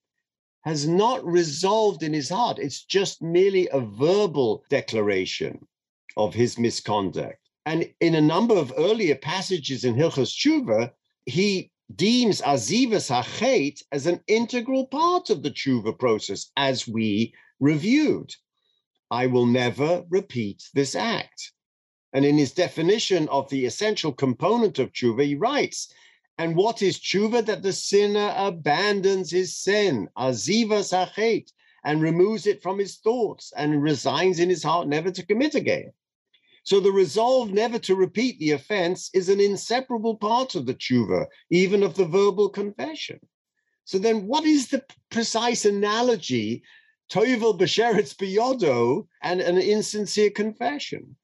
has 0.63 0.87
not 0.87 1.25
resolved 1.25 2.03
in 2.03 2.13
his 2.13 2.29
heart. 2.29 2.57
It's 2.59 2.83
just 2.83 3.21
merely 3.21 3.67
a 3.71 3.79
verbal 3.79 4.63
declaration 4.69 5.67
of 6.15 6.33
his 6.33 6.57
misconduct. 6.57 7.39
And 7.65 7.93
in 7.99 8.15
a 8.15 8.21
number 8.21 8.55
of 8.55 8.73
earlier 8.77 9.15
passages 9.15 9.83
in 9.83 9.95
Hilchos 9.95 10.33
Tshuva, 10.33 10.91
he 11.25 11.71
deems 11.95 12.41
azivas 12.41 13.09
hachet 13.09 13.75
as 13.91 14.07
an 14.07 14.21
integral 14.27 14.87
part 14.87 15.29
of 15.29 15.43
the 15.43 15.51
tshuva 15.51 15.97
process, 15.97 16.51
as 16.57 16.87
we 16.87 17.33
reviewed. 17.59 18.33
I 19.11 19.27
will 19.27 19.45
never 19.45 20.03
repeat 20.09 20.63
this 20.73 20.95
act. 20.95 21.51
And 22.13 22.25
in 22.25 22.37
his 22.37 22.53
definition 22.53 23.27
of 23.29 23.49
the 23.49 23.65
essential 23.65 24.11
component 24.11 24.79
of 24.79 24.91
tshuva, 24.91 25.25
he 25.25 25.35
writes, 25.35 25.93
and 26.37 26.55
what 26.55 26.81
is 26.81 26.99
tshuva? 26.99 27.45
That 27.45 27.61
the 27.61 27.73
sinner 27.73 28.33
abandons 28.35 29.31
his 29.31 29.55
sin, 29.55 30.09
aziva 30.17 30.83
sachet, 30.83 31.51
and 31.83 32.01
removes 32.01 32.47
it 32.47 32.63
from 32.63 32.79
his 32.79 32.97
thoughts 32.97 33.53
and 33.55 33.83
resigns 33.83 34.39
in 34.39 34.49
his 34.49 34.63
heart 34.63 34.87
never 34.87 35.11
to 35.11 35.25
commit 35.25 35.53
again. 35.55 35.91
So 36.63 36.79
the 36.79 36.91
resolve 36.91 37.51
never 37.51 37.77
to 37.79 37.95
repeat 37.95 38.39
the 38.39 38.51
offense 38.51 39.09
is 39.13 39.27
an 39.27 39.41
inseparable 39.41 40.15
part 40.15 40.55
of 40.55 40.65
the 40.65 40.73
tshuva, 40.73 41.25
even 41.49 41.83
of 41.83 41.95
the 41.95 42.05
verbal 42.05 42.49
confession. 42.49 43.19
So 43.85 43.99
then 43.99 44.27
what 44.27 44.45
is 44.45 44.69
the 44.69 44.83
precise 45.11 45.65
analogy, 45.65 46.63
toivel 47.11 47.59
b'sheretz 47.59 48.15
biyodo, 48.15 49.07
and 49.21 49.41
an 49.41 49.57
insincere 49.57 50.29
confession? 50.29 51.17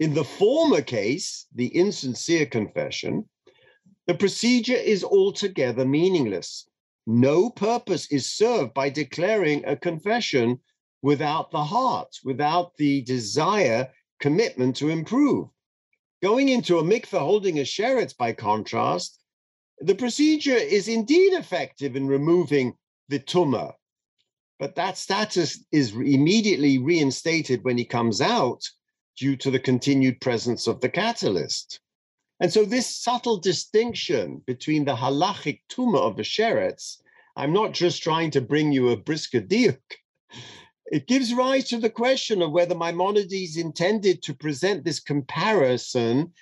In 0.00 0.14
the 0.14 0.24
former 0.24 0.80
case, 0.80 1.46
the 1.54 1.68
insincere 1.68 2.46
confession, 2.46 3.28
the 4.06 4.14
procedure 4.14 4.76
is 4.76 5.02
altogether 5.02 5.84
meaningless. 5.84 6.68
No 7.06 7.50
purpose 7.50 8.10
is 8.10 8.30
served 8.32 8.74
by 8.74 8.88
declaring 8.88 9.64
a 9.64 9.76
confession 9.76 10.60
without 11.02 11.50
the 11.50 11.64
heart, 11.64 12.16
without 12.24 12.76
the 12.76 13.02
desire 13.02 13.92
commitment 14.20 14.76
to 14.76 14.88
improve. 14.88 15.48
Going 16.22 16.48
into 16.48 16.78
a 16.78 16.82
mikveh 16.82 17.18
holding 17.18 17.58
a 17.58 17.62
sheretz, 17.62 18.16
by 18.16 18.32
contrast, 18.32 19.20
the 19.78 19.94
procedure 19.94 20.56
is 20.56 20.88
indeed 20.88 21.34
effective 21.34 21.96
in 21.96 22.06
removing 22.06 22.74
the 23.08 23.20
tumah, 23.20 23.74
but 24.58 24.74
that 24.76 24.96
status 24.96 25.64
is 25.70 25.92
immediately 25.92 26.78
reinstated 26.78 27.62
when 27.62 27.76
he 27.76 27.84
comes 27.84 28.20
out 28.20 28.62
due 29.16 29.36
to 29.36 29.50
the 29.50 29.58
continued 29.58 30.20
presence 30.20 30.66
of 30.66 30.80
the 30.80 30.88
catalyst. 30.88 31.80
And 32.40 32.52
so, 32.52 32.64
this 32.64 32.86
subtle 32.94 33.38
distinction 33.38 34.42
between 34.46 34.84
the 34.84 34.96
halachic 34.96 35.60
tumah 35.70 36.00
of 36.00 36.16
the 36.16 36.22
sheretz, 36.22 36.98
I'm 37.34 37.52
not 37.52 37.72
just 37.72 38.02
trying 38.02 38.30
to 38.32 38.40
bring 38.40 38.72
you 38.72 38.90
a 38.90 38.96
brisker 38.96 39.40
diuk. 39.40 39.80
It 40.86 41.08
gives 41.08 41.34
rise 41.34 41.68
to 41.70 41.78
the 41.78 41.90
question 41.90 42.42
of 42.42 42.52
whether 42.52 42.74
Maimonides 42.74 43.56
intended 43.56 44.22
to 44.22 44.34
present 44.34 44.84
this 44.84 45.00
comparison 45.00 46.32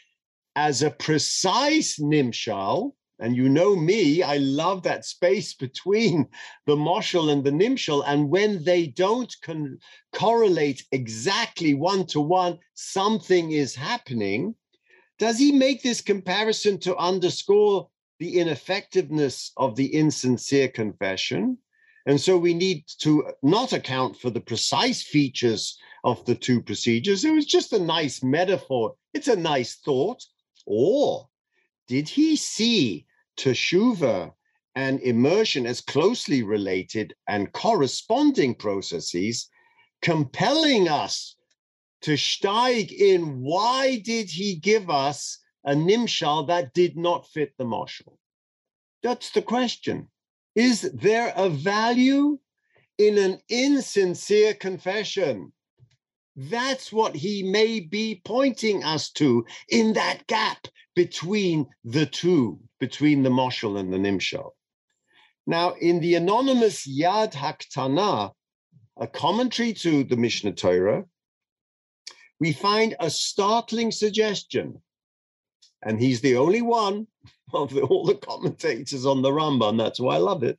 as 0.57 0.83
a 0.83 0.91
precise 0.91 1.99
nimshal, 1.99 2.93
and 3.21 3.37
you 3.37 3.49
know 3.49 3.77
me, 3.77 4.23
I 4.23 4.39
love 4.39 4.83
that 4.83 5.05
space 5.05 5.55
between 5.67 6.29
the 6.67 6.77
moshel 6.77 7.31
and 7.31 7.45
the 7.45 7.51
nimshal. 7.51 8.03
And 8.07 8.29
when 8.29 8.63
they 8.65 8.89
don't 8.89 9.35
con- 9.43 9.79
correlate 10.13 10.85
exactly 10.93 11.75
one 11.75 12.07
to 12.09 12.21
one, 12.21 12.59
something 12.75 13.53
is 13.53 13.75
happening. 13.75 14.55
Does 15.19 15.39
he 15.39 15.53
make 15.53 15.83
this 15.83 16.01
comparison 16.01 16.79
to 16.81 16.97
underscore 16.97 17.89
the 18.19 18.39
ineffectiveness 18.39 19.53
of 19.57 19.77
the 19.77 19.87
insincere 19.87 20.69
confession? 20.69 21.59
And 22.07 22.21
so 22.21 22.37
we 22.37 22.53
need 22.53 22.85
to 22.99 23.25
not 23.43 23.73
account 23.73 24.17
for 24.17 24.31
the 24.31 24.41
precise 24.41 25.03
features 25.03 25.79
of 26.03 26.25
the 26.27 26.35
two 26.35 26.61
procedures. 26.61 27.25
It 27.25 27.33
was 27.33 27.47
just 27.47 27.73
a 27.73 27.79
nice 27.79 28.23
metaphor. 28.23 28.95
It's 29.15 29.29
a 29.29 29.37
nice 29.37 29.77
thought. 29.77 30.23
Or 30.67 31.29
did 31.89 32.09
he 32.09 32.37
see 32.37 33.07
teshuva 33.37 34.33
and 34.75 35.01
immersion 35.01 35.67
as 35.67 35.81
closely 35.81 36.43
related 36.43 37.15
and 37.29 37.53
corresponding 37.53 38.55
processes, 38.55 39.49
compelling 40.03 40.89
us 40.89 41.37
to 42.05 42.19
steig 42.19 42.93
in 42.93 43.41
why 43.41 43.97
did 43.97 44.29
he 44.29 44.57
give 44.57 44.91
us 44.91 45.39
a 45.65 45.73
nimshal 45.73 46.47
that 46.49 46.75
did 46.75 46.99
not 46.99 47.27
fit 47.29 47.55
the 47.57 47.65
moshel? 47.65 48.19
That's 49.03 49.31
the 49.31 49.41
question. 49.41 50.09
Is 50.55 50.83
there 50.83 51.33
a 51.35 51.49
value 51.49 52.39
in 52.99 53.17
an 53.17 53.41
insincere 53.49 54.53
confession? 54.53 55.55
That's 56.37 56.93
what 56.93 57.17
he 57.17 57.43
may 57.43 57.81
be 57.81 58.21
pointing 58.23 58.85
us 58.85 59.11
to 59.13 59.47
in 59.71 59.95
that 59.95 60.27
gap 60.27 60.69
between 60.95 61.67
the 61.85 62.05
two, 62.05 62.61
between 62.81 63.23
the 63.23 63.31
moshel 63.31 63.81
and 63.81 63.91
the 63.91 63.97
nimshal. 63.97 64.51
Now, 65.47 65.73
in 65.73 66.01
the 66.01 66.17
anonymous 66.17 66.87
Yad 66.87 67.33
Haktana, 67.33 68.33
a 68.99 69.07
commentary 69.07 69.73
to 69.75 70.05
the 70.05 70.17
Mishnah 70.17 70.53
Torah, 70.53 71.07
we 72.41 72.53
find 72.53 72.97
a 73.01 73.11
startling 73.11 73.91
suggestion. 73.91 74.81
And 75.83 76.01
he's 76.01 76.21
the 76.21 76.37
only 76.37 76.63
one 76.63 77.07
of 77.53 77.73
the, 77.73 77.83
all 77.83 78.05
the 78.05 78.15
commentators 78.15 79.07
on 79.07 79.23
the 79.23 79.31
Rambam, 79.31 79.79
That's 79.79 80.01
why 80.01 80.17
I 80.17 80.19
love 80.19 80.43
it. 80.43 80.59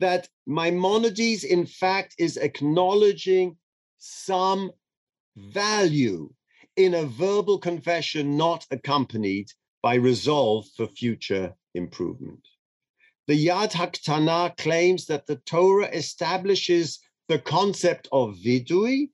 That 0.00 0.28
Maimonides, 0.46 1.44
in 1.44 1.66
fact, 1.66 2.14
is 2.18 2.36
acknowledging 2.36 3.56
some 3.98 4.72
value 5.36 6.30
in 6.76 6.94
a 6.94 7.04
verbal 7.04 7.58
confession 7.58 8.36
not 8.36 8.66
accompanied 8.70 9.50
by 9.82 9.94
resolve 9.94 10.66
for 10.76 10.86
future 10.86 11.54
improvement. 11.74 12.40
The 13.26 13.46
Yad 13.46 13.72
Haktana 13.72 14.56
claims 14.56 15.06
that 15.06 15.26
the 15.26 15.36
Torah 15.36 15.88
establishes 15.88 17.00
the 17.28 17.38
concept 17.38 18.08
of 18.12 18.36
vidui 18.44 19.10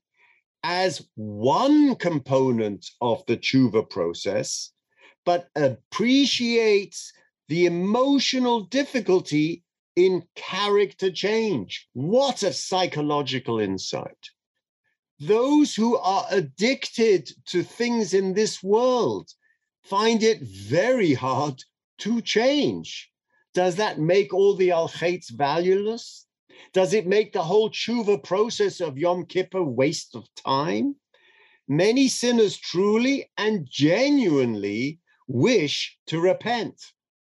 as 0.63 1.07
one 1.15 1.95
component 1.97 2.87
of 3.01 3.25
the 3.27 3.37
tshuva 3.37 3.89
process, 3.89 4.73
but 5.25 5.49
appreciates 5.57 7.13
the 7.49 7.67
emotional 7.67 8.61
difficulty 8.61 9.65
in 9.97 10.23
character 10.35 11.11
change. 11.11 11.89
What 11.93 12.43
a 12.43 12.53
psychological 12.53 13.59
insight. 13.59 14.31
Those 15.19 15.75
who 15.75 15.97
are 15.99 16.27
addicted 16.31 17.31
to 17.47 17.63
things 17.63 18.15
in 18.15 18.33
this 18.33 18.63
world 18.63 19.31
find 19.83 20.23
it 20.23 20.41
very 20.43 21.13
hard 21.13 21.63
to 21.99 22.23
change. 22.23 23.11
Does 23.53 23.77
that 23.77 23.99
make 23.99 24.33
all 24.33 24.55
the 24.55 24.71
al 24.71 24.91
valueless? 25.33 26.27
Does 26.73 26.93
it 26.93 27.07
make 27.07 27.33
the 27.33 27.43
whole 27.43 27.71
tshuva 27.71 28.23
process 28.23 28.81
of 28.81 28.99
Yom 28.99 29.27
Kippur 29.27 29.63
waste 29.63 30.15
of 30.15 30.33
time? 30.35 30.97
Many 31.69 32.09
sinners 32.09 32.57
truly 32.57 33.31
and 33.37 33.67
genuinely 33.71 34.99
wish 35.29 35.97
to 36.07 36.21
repent 36.21 36.83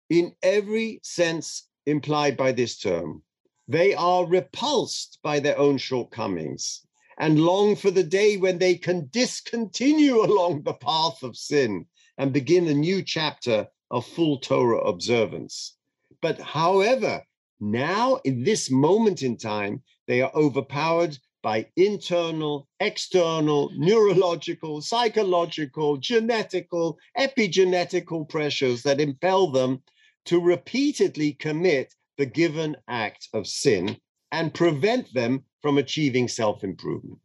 in 0.09 0.35
every 0.43 0.99
sense 1.03 1.69
implied 1.85 2.35
by 2.35 2.51
this 2.51 2.77
term. 2.77 3.23
They 3.67 3.93
are 3.93 4.25
repulsed 4.25 5.19
by 5.23 5.39
their 5.39 5.57
own 5.57 5.77
shortcomings 5.77 6.85
and 7.17 7.39
long 7.39 7.75
for 7.75 7.91
the 7.91 8.03
day 8.03 8.37
when 8.37 8.57
they 8.57 8.75
can 8.75 9.07
discontinue 9.11 10.21
along 10.25 10.63
the 10.63 10.73
path 10.73 11.23
of 11.23 11.37
sin 11.37 11.85
and 12.17 12.33
begin 12.33 12.67
a 12.67 12.73
new 12.73 13.01
chapter 13.01 13.67
of 13.89 14.05
full 14.05 14.39
Torah 14.39 14.79
observance. 14.79 15.77
But 16.21 16.39
however, 16.39 17.23
now, 17.71 18.19
in 18.25 18.43
this 18.43 18.69
moment 18.69 19.21
in 19.21 19.37
time, 19.37 19.81
they 20.05 20.21
are 20.21 20.31
overpowered 20.35 21.17
by 21.41 21.65
internal, 21.77 22.67
external, 22.81 23.71
neurological, 23.77 24.81
psychological, 24.81 25.97
genetical, 25.97 26.97
epigenetical 27.17 28.27
pressures 28.27 28.83
that 28.83 28.99
impel 28.99 29.47
them 29.47 29.81
to 30.25 30.41
repeatedly 30.41 31.31
commit 31.31 31.93
the 32.17 32.25
given 32.25 32.75
act 32.89 33.29
of 33.33 33.47
sin 33.47 33.97
and 34.33 34.53
prevent 34.53 35.13
them 35.13 35.45
from 35.61 35.77
achieving 35.77 36.27
self 36.27 36.65
improvement. 36.65 37.19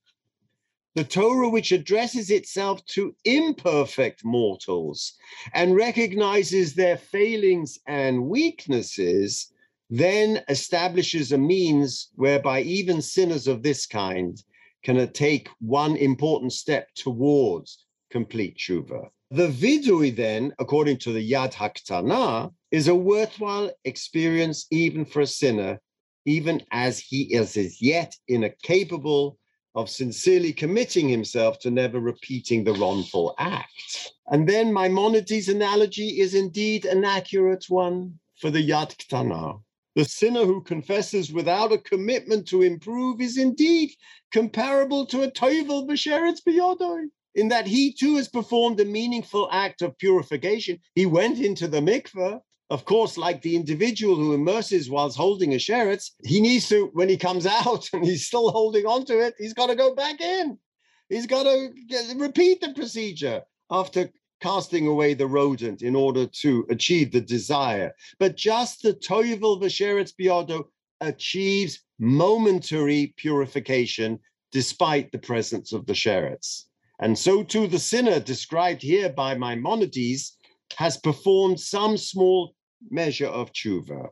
The 0.95 1.03
Torah, 1.03 1.49
which 1.49 1.73
addresses 1.73 2.31
itself 2.31 2.85
to 2.87 3.15
imperfect 3.25 4.25
mortals 4.25 5.15
and 5.53 5.75
recognizes 5.75 6.75
their 6.75 6.97
failings 6.97 7.79
and 7.87 8.29
weaknesses, 8.29 9.53
then 9.91 10.43
establishes 10.49 11.33
a 11.33 11.39
means 11.39 12.09
whereby 12.15 12.61
even 12.63 13.01
sinners 13.01 13.47
of 13.47 13.63
this 13.63 13.87
kind 13.87 14.43
can 14.83 15.11
take 15.13 15.49
one 15.61 15.97
important 15.97 16.53
step 16.53 16.89
towards 16.95 17.87
complete 18.11 18.57
tshuva. 18.57 19.09
The 19.31 19.49
vidui, 19.49 20.15
then, 20.15 20.55
according 20.59 20.99
to 20.99 21.13
the 21.13 21.33
Yad 21.33 21.53
Haktana, 21.53 22.53
is 22.71 22.89
a 22.89 22.95
worthwhile 22.95 23.71
experience 23.85 24.67
even 24.71 25.05
for 25.05 25.21
a 25.21 25.27
sinner, 25.27 25.81
even 26.25 26.63
as 26.71 26.99
he 26.99 27.35
is 27.35 27.57
as 27.57 27.81
yet 27.83 28.15
incapable 28.29 29.39
of 29.75 29.91
sincerely 29.91 30.53
committing 30.53 31.09
himself 31.09 31.59
to 31.61 31.71
never 31.71 32.01
repeating 32.01 32.65
the 32.65 32.73
wrongful 32.75 33.35
act. 33.39 34.13
And 34.29 34.49
then 34.49 34.73
Maimonides' 34.73 35.49
analogy 35.49 36.21
is 36.21 36.35
indeed 36.35 36.85
an 36.85 37.05
accurate 37.05 37.67
one 37.69 38.19
for 38.41 38.51
the 38.51 38.67
Yad 38.67 38.97
Ktana. 38.97 39.61
The 39.99 40.05
sinner 40.05 40.45
who 40.45 40.61
confesses 40.61 41.33
without 41.33 41.73
a 41.73 41.79
commitment 41.79 42.47
to 42.51 42.63
improve 42.63 43.21
is 43.21 43.37
indeed 43.37 43.91
comparable 44.31 45.05
to 45.07 45.23
a 45.23 45.31
toivel 45.33 45.89
b'sheretz 45.89 46.41
biyodoi, 46.47 47.09
in 47.35 47.49
that 47.49 47.67
he 47.67 47.93
too 47.93 48.15
has 48.15 48.29
performed 48.29 48.79
a 48.79 48.85
meaningful 48.85 49.49
act 49.51 49.83
of 49.83 49.99
purification. 49.99 50.79
He 50.95 51.05
went 51.05 51.41
into 51.41 51.67
the 51.67 51.81
mikveh. 51.81 52.41
Of 52.71 52.85
course, 52.85 53.19
like 53.19 53.43
the 53.43 53.57
individual 53.57 54.15
who 54.15 54.35
immerses 54.35 54.89
whilst 54.89 55.17
holding 55.17 55.53
a 55.53 55.57
sheretz, 55.57 56.13
he 56.23 56.41
needs 56.41 56.69
to, 56.69 56.91
when 56.93 57.09
he 57.09 57.17
comes 57.17 57.45
out 57.65 57.89
and 57.93 58.05
he's 58.05 58.25
still 58.25 58.53
holding 58.53 58.87
on 58.87 59.05
to 59.07 59.19
it, 59.19 59.35
he's 59.37 59.53
got 59.53 59.67
to 59.67 59.75
go 59.75 59.97
back 59.97 60.21
in. 60.21 60.61
He's 61.09 61.27
got 61.27 61.43
to 61.43 61.73
repeat 62.15 62.61
the 62.61 62.73
procedure 62.73 63.43
after 63.69 64.13
casting 64.41 64.87
away 64.87 65.15
the 65.15 65.27
rodent 65.27 65.83
in 65.83 65.95
order 65.95 66.27
to 66.27 66.67
achieve 66.71 67.13
the 67.13 67.21
desire. 67.21 67.93
But 68.19 68.37
just 68.37 68.83
the 68.83 68.95
toivel 68.95 69.61
v'sheretz 69.61 70.13
biodo 70.19 70.65
achieves 71.01 71.81
momentary 71.99 73.15
purification 73.17 74.19
despite 74.53 75.13
the 75.13 75.19
presence 75.19 75.73
of 75.73 75.87
the 75.87 75.93
sheretz. 75.93 76.65
And 77.01 77.17
so 77.19 77.43
too 77.43 77.67
the 77.67 77.79
sinner 77.79 78.21
described 78.21 78.83
here 78.83 79.11
by 79.11 79.35
Maimonides 79.37 80.37
has 80.77 80.97
performed 80.97 81.61
some 81.61 81.97
small 81.97 82.55
measure 82.91 83.27
of 83.27 83.53
tshuva. 83.53 84.09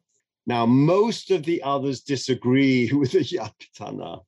Now, 0.47 0.65
most 0.65 1.31
of 1.31 1.45
the 1.45 1.62
others 1.62 2.03
disagree 2.03 2.93
with 2.93 3.12
the 3.12 3.21
Yad 3.21 3.53
Ktana 3.77 4.23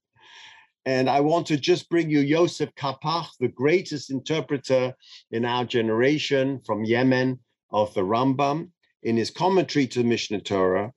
And 0.88 1.10
I 1.10 1.20
want 1.20 1.46
to 1.48 1.58
just 1.58 1.90
bring 1.90 2.08
you 2.08 2.20
Yosef 2.20 2.74
Kapach, 2.74 3.28
the 3.38 3.48
greatest 3.48 4.10
interpreter 4.10 4.94
in 5.30 5.44
our 5.44 5.66
generation 5.66 6.62
from 6.64 6.82
Yemen 6.82 7.40
of 7.70 7.92
the 7.92 8.00
Rambam, 8.00 8.70
in 9.02 9.18
his 9.18 9.30
commentary 9.30 9.86
to 9.88 10.02
the 10.02 10.08
Mishneh 10.08 10.42
Torah. 10.42 10.94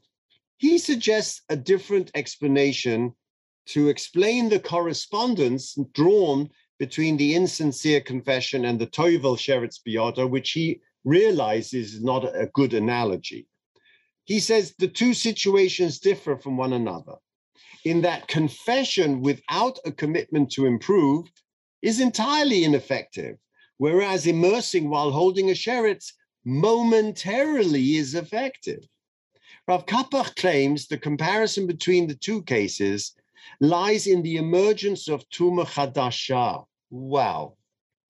He 0.56 0.78
suggests 0.78 1.42
a 1.50 1.58
different 1.58 2.10
explanation 2.16 3.14
to 3.66 3.90
explain 3.90 4.48
the 4.48 4.62
correspondence 4.62 5.78
drawn 5.92 6.50
between 6.80 7.18
the 7.18 7.36
insincere 7.36 8.00
confession 8.00 8.64
and 8.64 8.80
the 8.80 8.88
Toivel 8.88 9.36
Sheretz 9.36 9.82
Biyada, 9.86 10.26
which 10.30 10.52
he 10.52 10.80
realizes 11.04 11.96
is 11.96 12.02
not 12.02 12.24
a 12.24 12.50
good 12.54 12.74
analogy. 12.74 13.46
He 14.24 14.40
says 14.40 14.74
the 14.80 14.88
two 14.88 15.14
situations 15.14 16.00
differ 16.00 16.38
from 16.38 16.56
one 16.56 16.72
another 16.72 17.18
in 17.86 18.02
that 18.02 18.28
confession 18.28 19.22
without 19.22 19.80
a 19.86 19.92
commitment 19.92 20.52
to 20.52 20.66
improve 20.66 21.28
is 21.82 22.00
entirely 22.00 22.64
ineffective, 22.64 23.38
whereas 23.78 24.28
immersing 24.28 24.90
while 24.90 25.12
holding 25.12 25.50
a 25.50 25.54
sheretz 25.54 26.14
momentarily 26.46 27.96
is 27.96 28.16
effective. 28.16 28.88
Rav 29.68 29.86
Kapach 29.86 30.36
claims 30.36 30.88
the 30.88 30.98
comparison 30.98 31.68
between 31.68 32.08
the 32.08 32.16
two 32.16 32.44
cases 32.44 33.14
lies 33.60 34.08
in 34.08 34.22
the 34.22 34.38
emergence 34.38 35.08
of 35.08 35.28
Tumah 35.30 35.66
Chadasha. 35.66 36.66
Wow, 36.90 37.58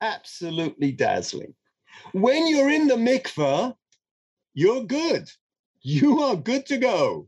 absolutely 0.01 0.91
dazzling. 0.91 1.53
When 2.13 2.47
you're 2.47 2.71
in 2.71 2.87
the 2.87 2.95
mikveh, 2.95 3.75
you're 4.53 4.83
good. 4.83 5.29
You 5.81 6.21
are 6.21 6.35
good 6.35 6.65
to 6.67 6.77
go. 6.77 7.27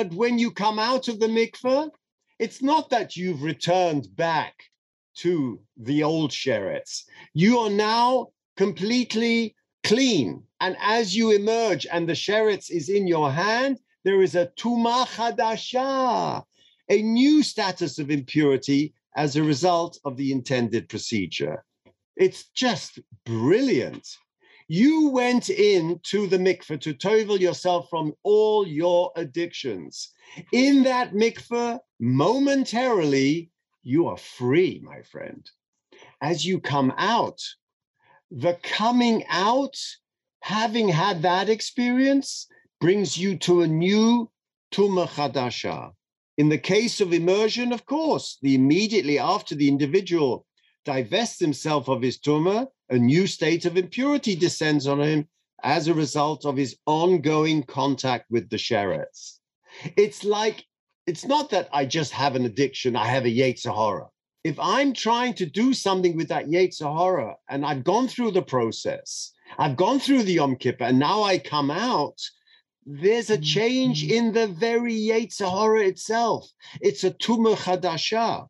But 0.00 0.14
when 0.14 0.38
you 0.38 0.50
come 0.50 0.78
out 0.78 1.08
of 1.08 1.20
the 1.20 1.26
mikveh, 1.26 1.90
it's 2.38 2.62
not 2.62 2.88
that 2.88 3.18
you've 3.18 3.42
returned 3.42 4.16
back 4.16 4.54
to 5.16 5.60
the 5.76 6.02
old 6.02 6.30
sheretz. 6.30 7.04
You 7.34 7.58
are 7.58 7.68
now 7.68 8.28
completely 8.56 9.54
clean. 9.84 10.42
And 10.58 10.74
as 10.80 11.14
you 11.14 11.32
emerge 11.32 11.86
and 11.92 12.08
the 12.08 12.14
sheretz 12.14 12.70
is 12.70 12.88
in 12.88 13.06
your 13.06 13.30
hand, 13.30 13.78
there 14.02 14.22
is 14.22 14.34
a 14.34 14.46
tumah 14.58 15.04
chadasha, 15.04 16.44
a 16.88 17.02
new 17.02 17.42
status 17.42 17.98
of 17.98 18.10
impurity 18.10 18.94
as 19.16 19.36
a 19.36 19.42
result 19.42 20.00
of 20.06 20.16
the 20.16 20.32
intended 20.32 20.88
procedure. 20.88 21.62
It's 22.16 22.44
just 22.54 23.00
brilliant. 23.26 24.16
You 24.72 25.08
went 25.08 25.50
in 25.50 25.98
to 26.04 26.28
the 26.28 26.38
mikveh 26.38 26.80
to 26.82 26.94
tovel 26.94 27.40
yourself 27.40 27.90
from 27.90 28.14
all 28.22 28.64
your 28.64 29.10
addictions. 29.16 30.12
In 30.52 30.84
that 30.84 31.12
mikveh, 31.12 31.80
momentarily, 31.98 33.50
you 33.82 34.06
are 34.06 34.16
free, 34.16 34.80
my 34.84 35.02
friend. 35.02 35.44
As 36.22 36.46
you 36.46 36.60
come 36.60 36.94
out, 36.98 37.40
the 38.30 38.60
coming 38.62 39.24
out, 39.28 39.76
having 40.42 40.88
had 40.88 41.22
that 41.22 41.48
experience, 41.48 42.46
brings 42.80 43.18
you 43.18 43.38
to 43.38 43.62
a 43.62 43.66
new 43.66 44.30
Tumah 44.72 45.08
Chadasha. 45.08 45.90
In 46.38 46.48
the 46.48 46.58
case 46.58 47.00
of 47.00 47.12
immersion, 47.12 47.72
of 47.72 47.86
course, 47.86 48.38
the 48.40 48.54
immediately 48.54 49.18
after 49.18 49.56
the 49.56 49.66
individual 49.66 50.46
divests 50.84 51.40
himself 51.40 51.88
of 51.88 52.02
his 52.02 52.20
Tumah, 52.20 52.68
a 52.90 52.98
new 52.98 53.26
state 53.26 53.64
of 53.64 53.76
impurity 53.76 54.34
descends 54.34 54.86
on 54.86 55.00
him 55.00 55.28
as 55.62 55.88
a 55.88 55.94
result 55.94 56.44
of 56.44 56.56
his 56.56 56.76
ongoing 56.86 57.62
contact 57.62 58.26
with 58.30 58.50
the 58.50 58.56
sheretz. 58.56 59.38
It's 59.96 60.24
like, 60.24 60.64
it's 61.06 61.24
not 61.24 61.50
that 61.50 61.68
I 61.72 61.86
just 61.86 62.12
have 62.12 62.34
an 62.34 62.44
addiction, 62.44 62.96
I 62.96 63.06
have 63.06 63.24
a 63.24 63.28
Yetzer 63.28 63.74
Hara. 63.74 64.08
If 64.42 64.58
I'm 64.58 64.92
trying 64.92 65.34
to 65.34 65.46
do 65.46 65.74
something 65.74 66.16
with 66.16 66.28
that 66.28 66.46
Yetzer 66.46 66.90
Hara 66.98 67.36
and 67.48 67.64
I've 67.64 67.84
gone 67.84 68.08
through 68.08 68.32
the 68.32 68.42
process, 68.42 69.32
I've 69.58 69.76
gone 69.76 70.00
through 70.00 70.24
the 70.24 70.34
Yom 70.34 70.56
Kippur, 70.56 70.84
and 70.84 70.98
now 70.98 71.22
I 71.22 71.38
come 71.38 71.70
out, 71.70 72.18
there's 72.86 73.30
a 73.30 73.38
change 73.38 74.02
mm-hmm. 74.02 74.14
in 74.14 74.32
the 74.32 74.46
very 74.46 74.94
Yetzer 74.94 75.50
Hara 75.50 75.86
itself. 75.86 76.48
It's 76.80 77.04
a 77.04 77.10
Tumah 77.10 77.56
Chadasha. 77.56 78.46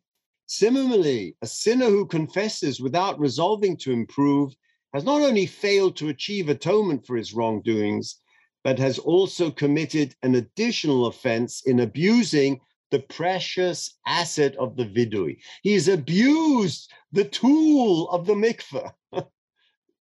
Similarly, 0.53 1.37
a 1.41 1.47
sinner 1.47 1.85
who 1.85 2.05
confesses 2.05 2.81
without 2.81 3.17
resolving 3.17 3.77
to 3.77 3.93
improve 3.93 4.53
has 4.93 5.05
not 5.05 5.21
only 5.21 5.45
failed 5.45 5.95
to 5.95 6.09
achieve 6.09 6.49
atonement 6.49 7.07
for 7.07 7.15
his 7.15 7.33
wrongdoings, 7.33 8.17
but 8.61 8.77
has 8.77 8.99
also 8.99 9.49
committed 9.49 10.13
an 10.23 10.35
additional 10.35 11.05
offense 11.05 11.61
in 11.65 11.79
abusing 11.79 12.59
the 12.89 12.99
precious 12.99 13.97
asset 14.05 14.53
of 14.57 14.75
the 14.75 14.83
vidui. 14.83 15.37
He's 15.63 15.87
abused 15.87 16.91
the 17.13 17.23
tool 17.23 18.09
of 18.09 18.25
the 18.25 18.35
mikveh. 18.35 18.91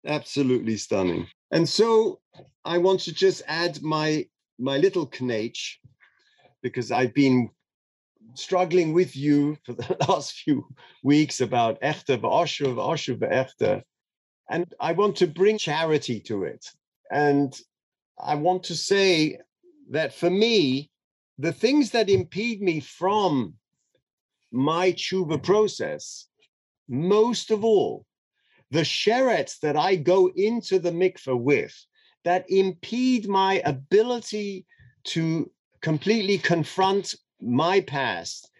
Absolutely 0.06 0.76
stunning. 0.76 1.26
And 1.50 1.68
so 1.68 2.20
I 2.64 2.78
want 2.78 3.00
to 3.00 3.12
just 3.12 3.42
add 3.48 3.82
my 3.82 4.28
my 4.60 4.76
little 4.76 5.10
knetch 5.20 5.80
because 6.62 6.92
I've 6.92 7.14
been 7.14 7.50
struggling 8.36 8.92
with 8.92 9.16
you 9.16 9.56
for 9.64 9.72
the 9.72 9.96
last 10.08 10.32
few 10.32 10.66
weeks 11.02 11.40
about 11.40 11.80
Echter 11.80 12.18
v'oshuv, 12.18 12.76
oshuv 12.76 13.18
v'echter. 13.18 13.82
And 14.48 14.72
I 14.80 14.92
want 14.92 15.16
to 15.16 15.26
bring 15.26 15.58
charity 15.58 16.20
to 16.20 16.44
it. 16.44 16.64
And 17.10 17.58
I 18.18 18.34
want 18.36 18.64
to 18.64 18.74
say 18.74 19.38
that 19.90 20.14
for 20.14 20.30
me, 20.30 20.90
the 21.38 21.52
things 21.52 21.90
that 21.90 22.08
impede 22.08 22.62
me 22.62 22.80
from 22.80 23.54
my 24.52 24.92
tshuva 24.92 25.42
process, 25.42 26.26
most 26.88 27.50
of 27.50 27.64
all, 27.64 28.06
the 28.70 28.80
sheretz 28.80 29.60
that 29.60 29.76
I 29.76 29.96
go 29.96 30.30
into 30.34 30.78
the 30.78 30.90
mikveh 30.90 31.38
with, 31.38 31.74
that 32.24 32.44
impede 32.48 33.28
my 33.28 33.62
ability 33.64 34.66
to 35.04 35.50
completely 35.80 36.38
confront 36.38 37.14
my 37.40 37.80
past 37.80 38.50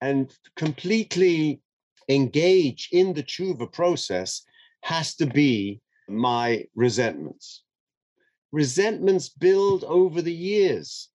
and 0.00 0.32
completely 0.56 1.60
engage 2.08 2.88
in 2.92 3.12
the 3.12 3.22
tshuva 3.22 3.70
process 3.72 4.42
has 4.82 5.14
to 5.16 5.26
be 5.26 5.80
my 6.08 6.64
resentments. 6.74 7.62
Resentments 8.52 9.28
build 9.28 9.84
over 9.84 10.22
the 10.22 10.32
years, 10.32 11.08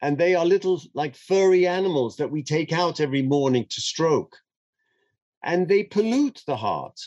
and 0.00 0.18
they 0.18 0.34
are 0.34 0.44
little 0.44 0.82
like 0.94 1.14
furry 1.14 1.66
animals 1.66 2.16
that 2.16 2.30
we 2.30 2.42
take 2.42 2.72
out 2.72 3.00
every 3.00 3.22
morning 3.22 3.64
to 3.70 3.80
stroke. 3.80 4.36
And 5.44 5.68
they 5.68 5.84
pollute 5.84 6.42
the 6.46 6.56
heart. 6.56 6.98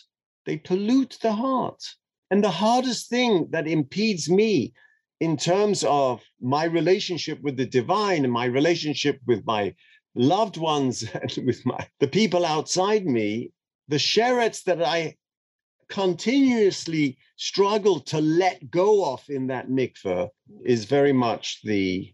They 0.46 0.58
pollute 0.58 1.18
the 1.22 1.34
heart. 1.34 1.84
And 2.32 2.44
the 2.44 2.52
hardest 2.52 3.10
thing 3.10 3.48
that 3.52 3.68
impedes 3.68 4.30
me 4.30 4.74
in 5.20 5.38
terms 5.38 5.84
of 5.84 6.22
my 6.42 6.66
relationship 6.66 7.42
with 7.42 7.58
the 7.58 7.66
divine 7.66 8.24
and 8.24 8.34
my 8.34 8.46
relationship 8.46 9.20
with 9.26 9.46
my 9.46 9.74
loved 10.16 10.58
ones 10.58 11.04
and 11.14 11.46
with 11.46 11.66
my 11.66 11.88
the 12.00 12.08
people 12.08 12.46
outside 12.46 13.06
me, 13.06 13.52
the 13.88 13.98
sheretz 13.98 14.64
that 14.64 14.82
I 14.82 15.16
continuously 15.88 17.18
struggle 17.38 18.00
to 18.00 18.20
let 18.20 18.72
go 18.72 19.14
of 19.14 19.24
in 19.30 19.48
that 19.48 19.70
mikveh 19.70 20.30
is 20.64 20.86
very 20.86 21.14
much 21.14 21.62
the 21.64 22.12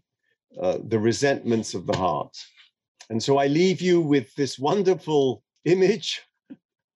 uh, 0.60 0.78
the 0.86 0.98
resentments 0.98 1.72
of 1.72 1.86
the 1.86 1.96
heart. 1.96 2.36
And 3.08 3.22
so 3.22 3.38
I 3.38 3.46
leave 3.46 3.80
you 3.80 4.00
with 4.00 4.34
this 4.34 4.58
wonderful 4.58 5.42
image 5.64 6.20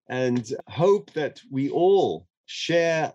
and 0.09 0.47
hope 0.69 1.11
that 1.15 1.41
we 1.51 1.71
all 1.71 2.27
share 2.45 3.15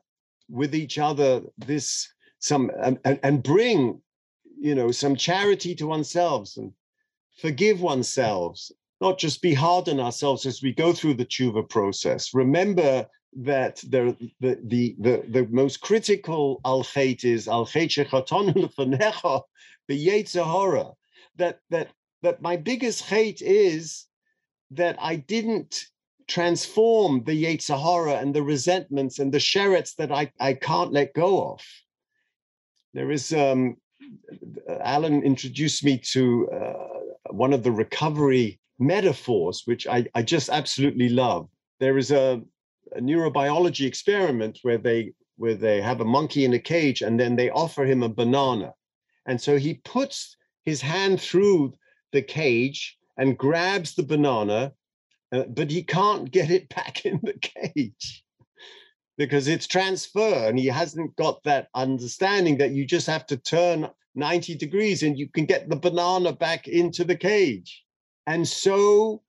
with 0.49 0.73
each 0.75 0.97
other 0.97 1.41
this 1.57 2.07
some 2.41 2.69
and, 2.81 2.99
and 3.05 3.43
bring 3.43 4.01
you 4.59 4.75
know 4.75 4.91
some 4.91 5.15
charity 5.15 5.73
to 5.75 5.87
oneself 5.87 6.57
and 6.57 6.73
forgive 7.39 7.81
oneself 7.81 8.59
not 8.99 9.17
just 9.17 9.41
be 9.41 9.53
hard 9.53 9.87
on 9.87 9.99
ourselves 9.99 10.45
as 10.45 10.61
we 10.61 10.73
go 10.73 10.91
through 10.91 11.13
the 11.13 11.25
tshuva 11.25 11.67
process 11.69 12.33
remember 12.33 13.07
that 13.33 13.77
the 13.87 14.15
the 14.41 14.59
the 14.65 14.95
the, 14.99 15.23
the 15.29 15.47
most 15.49 15.79
critical 15.79 16.59
al 16.65 16.85
is 17.23 17.47
al 17.47 17.65
that 21.37 21.59
that 21.69 21.87
that 22.21 22.41
my 22.41 22.57
biggest 22.57 23.03
hate 23.03 23.41
is 23.41 24.05
that 24.71 24.95
I 24.99 25.15
didn't 25.15 25.85
transform 26.27 27.23
the 27.25 27.43
Yetzer 27.43 27.79
Hara 27.79 28.13
and 28.13 28.33
the 28.33 28.43
resentments 28.43 29.19
and 29.19 29.31
the 29.31 29.37
sheretz 29.37 29.95
that 29.95 30.11
I, 30.11 30.31
I 30.39 30.53
can't 30.53 30.93
let 30.93 31.13
go 31.13 31.51
of. 31.51 31.61
There 32.93 33.11
is 33.11 33.31
um, 33.33 33.77
Alan 34.67 35.23
introduced 35.23 35.83
me 35.83 35.97
to 36.11 36.49
uh, 36.49 37.33
one 37.33 37.53
of 37.53 37.63
the 37.63 37.71
recovery 37.71 38.59
metaphors, 38.79 39.63
which 39.65 39.87
I, 39.87 40.07
I 40.15 40.23
just 40.23 40.49
absolutely 40.49 41.09
love. 41.09 41.47
There 41.79 41.97
is 41.97 42.11
a, 42.11 42.41
a 42.95 42.99
neurobiology 42.99 43.85
experiment 43.85 44.59
where 44.63 44.77
they 44.77 45.13
where 45.37 45.55
they 45.55 45.81
have 45.81 46.01
a 46.01 46.05
monkey 46.05 46.45
in 46.45 46.53
a 46.53 46.59
cage 46.59 47.01
and 47.01 47.19
then 47.19 47.35
they 47.35 47.49
offer 47.49 47.83
him 47.83 48.03
a 48.03 48.09
banana, 48.09 48.73
and 49.25 49.39
so 49.39 49.57
he 49.57 49.75
puts 49.75 50.35
his 50.65 50.81
hand 50.81 51.19
through 51.21 51.73
the 52.11 52.21
cage 52.21 52.97
and 53.17 53.37
grabs 53.37 53.95
the 53.95 54.03
banana, 54.03 54.73
uh, 55.31 55.43
but 55.43 55.71
he 55.71 55.81
can't 55.81 56.29
get 56.29 56.51
it 56.51 56.69
back 56.75 57.05
in 57.05 57.19
the 57.23 57.33
cage 57.39 58.23
because 59.17 59.47
it's 59.47 59.67
transfer 59.67 60.47
and 60.47 60.57
he 60.57 60.67
hasn't 60.67 61.15
got 61.15 61.43
that 61.43 61.67
understanding 61.75 62.57
that 62.57 62.71
you 62.71 62.85
just 62.85 63.07
have 63.07 63.25
to 63.27 63.37
turn 63.37 63.89
90 64.15 64.55
degrees 64.55 65.03
and 65.03 65.17
you 65.17 65.27
can 65.29 65.45
get 65.45 65.69
the 65.69 65.75
banana 65.75 66.33
back 66.33 66.67
into 66.67 67.03
the 67.03 67.15
cage. 67.15 67.83
And 68.27 68.47
so 68.47 69.21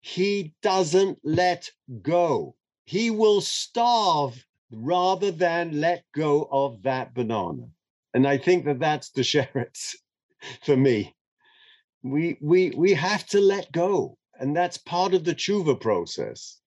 he 0.00 0.54
doesn't 0.62 1.18
let 1.24 1.70
go. 2.02 2.56
He 2.84 3.10
will 3.10 3.40
starve 3.40 4.44
rather 4.70 5.30
than 5.30 5.80
let 5.80 6.04
go 6.14 6.48
of 6.50 6.82
that 6.82 7.14
banana. 7.14 7.68
And 8.12 8.26
I 8.26 8.38
think 8.38 8.64
that 8.66 8.80
that's 8.80 9.10
the 9.10 9.22
sheretz 9.22 9.96
for 10.64 10.76
me. 10.76 11.14
We, 12.02 12.36
we, 12.40 12.70
we 12.70 12.92
have 12.94 13.26
to 13.28 13.40
let 13.40 13.72
go. 13.72 14.18
And 14.38 14.54
that's 14.54 14.78
part 14.78 15.14
of 15.14 15.24
the 15.24 15.34
tshuva 15.34 15.80
process. 15.80 16.58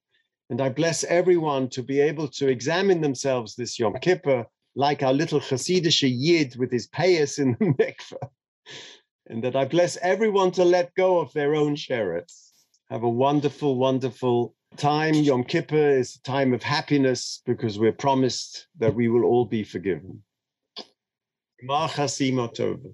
And 0.49 0.61
I 0.61 0.69
bless 0.69 1.03
everyone 1.03 1.69
to 1.69 1.83
be 1.83 1.99
able 1.99 2.27
to 2.29 2.47
examine 2.47 3.01
themselves 3.01 3.55
this 3.55 3.77
Yom 3.77 3.95
Kippur, 4.01 4.45
like 4.75 5.03
our 5.03 5.13
little 5.13 5.41
Hasidic 5.41 6.01
Yid 6.03 6.55
with 6.55 6.71
his 6.71 6.87
payas 6.87 7.37
in 7.37 7.57
the 7.59 7.65
mikveh. 7.79 8.29
And 9.27 9.43
that 9.43 9.57
I 9.57 9.65
bless 9.65 9.97
everyone 9.97 10.51
to 10.51 10.63
let 10.63 10.95
go 10.95 11.19
of 11.19 11.33
their 11.33 11.53
own 11.53 11.75
sheretz. 11.75 12.51
Have 12.89 13.03
a 13.03 13.09
wonderful, 13.09 13.75
wonderful 13.75 14.55
time. 14.77 15.15
Yom 15.15 15.43
Kippur 15.43 15.89
is 15.89 16.15
a 16.15 16.21
time 16.21 16.53
of 16.53 16.63
happiness 16.63 17.41
because 17.45 17.77
we're 17.77 17.91
promised 17.91 18.67
that 18.77 18.95
we 18.95 19.09
will 19.09 19.25
all 19.25 19.45
be 19.45 19.63
forgiven. 19.63 20.23
Tova. 21.67 22.93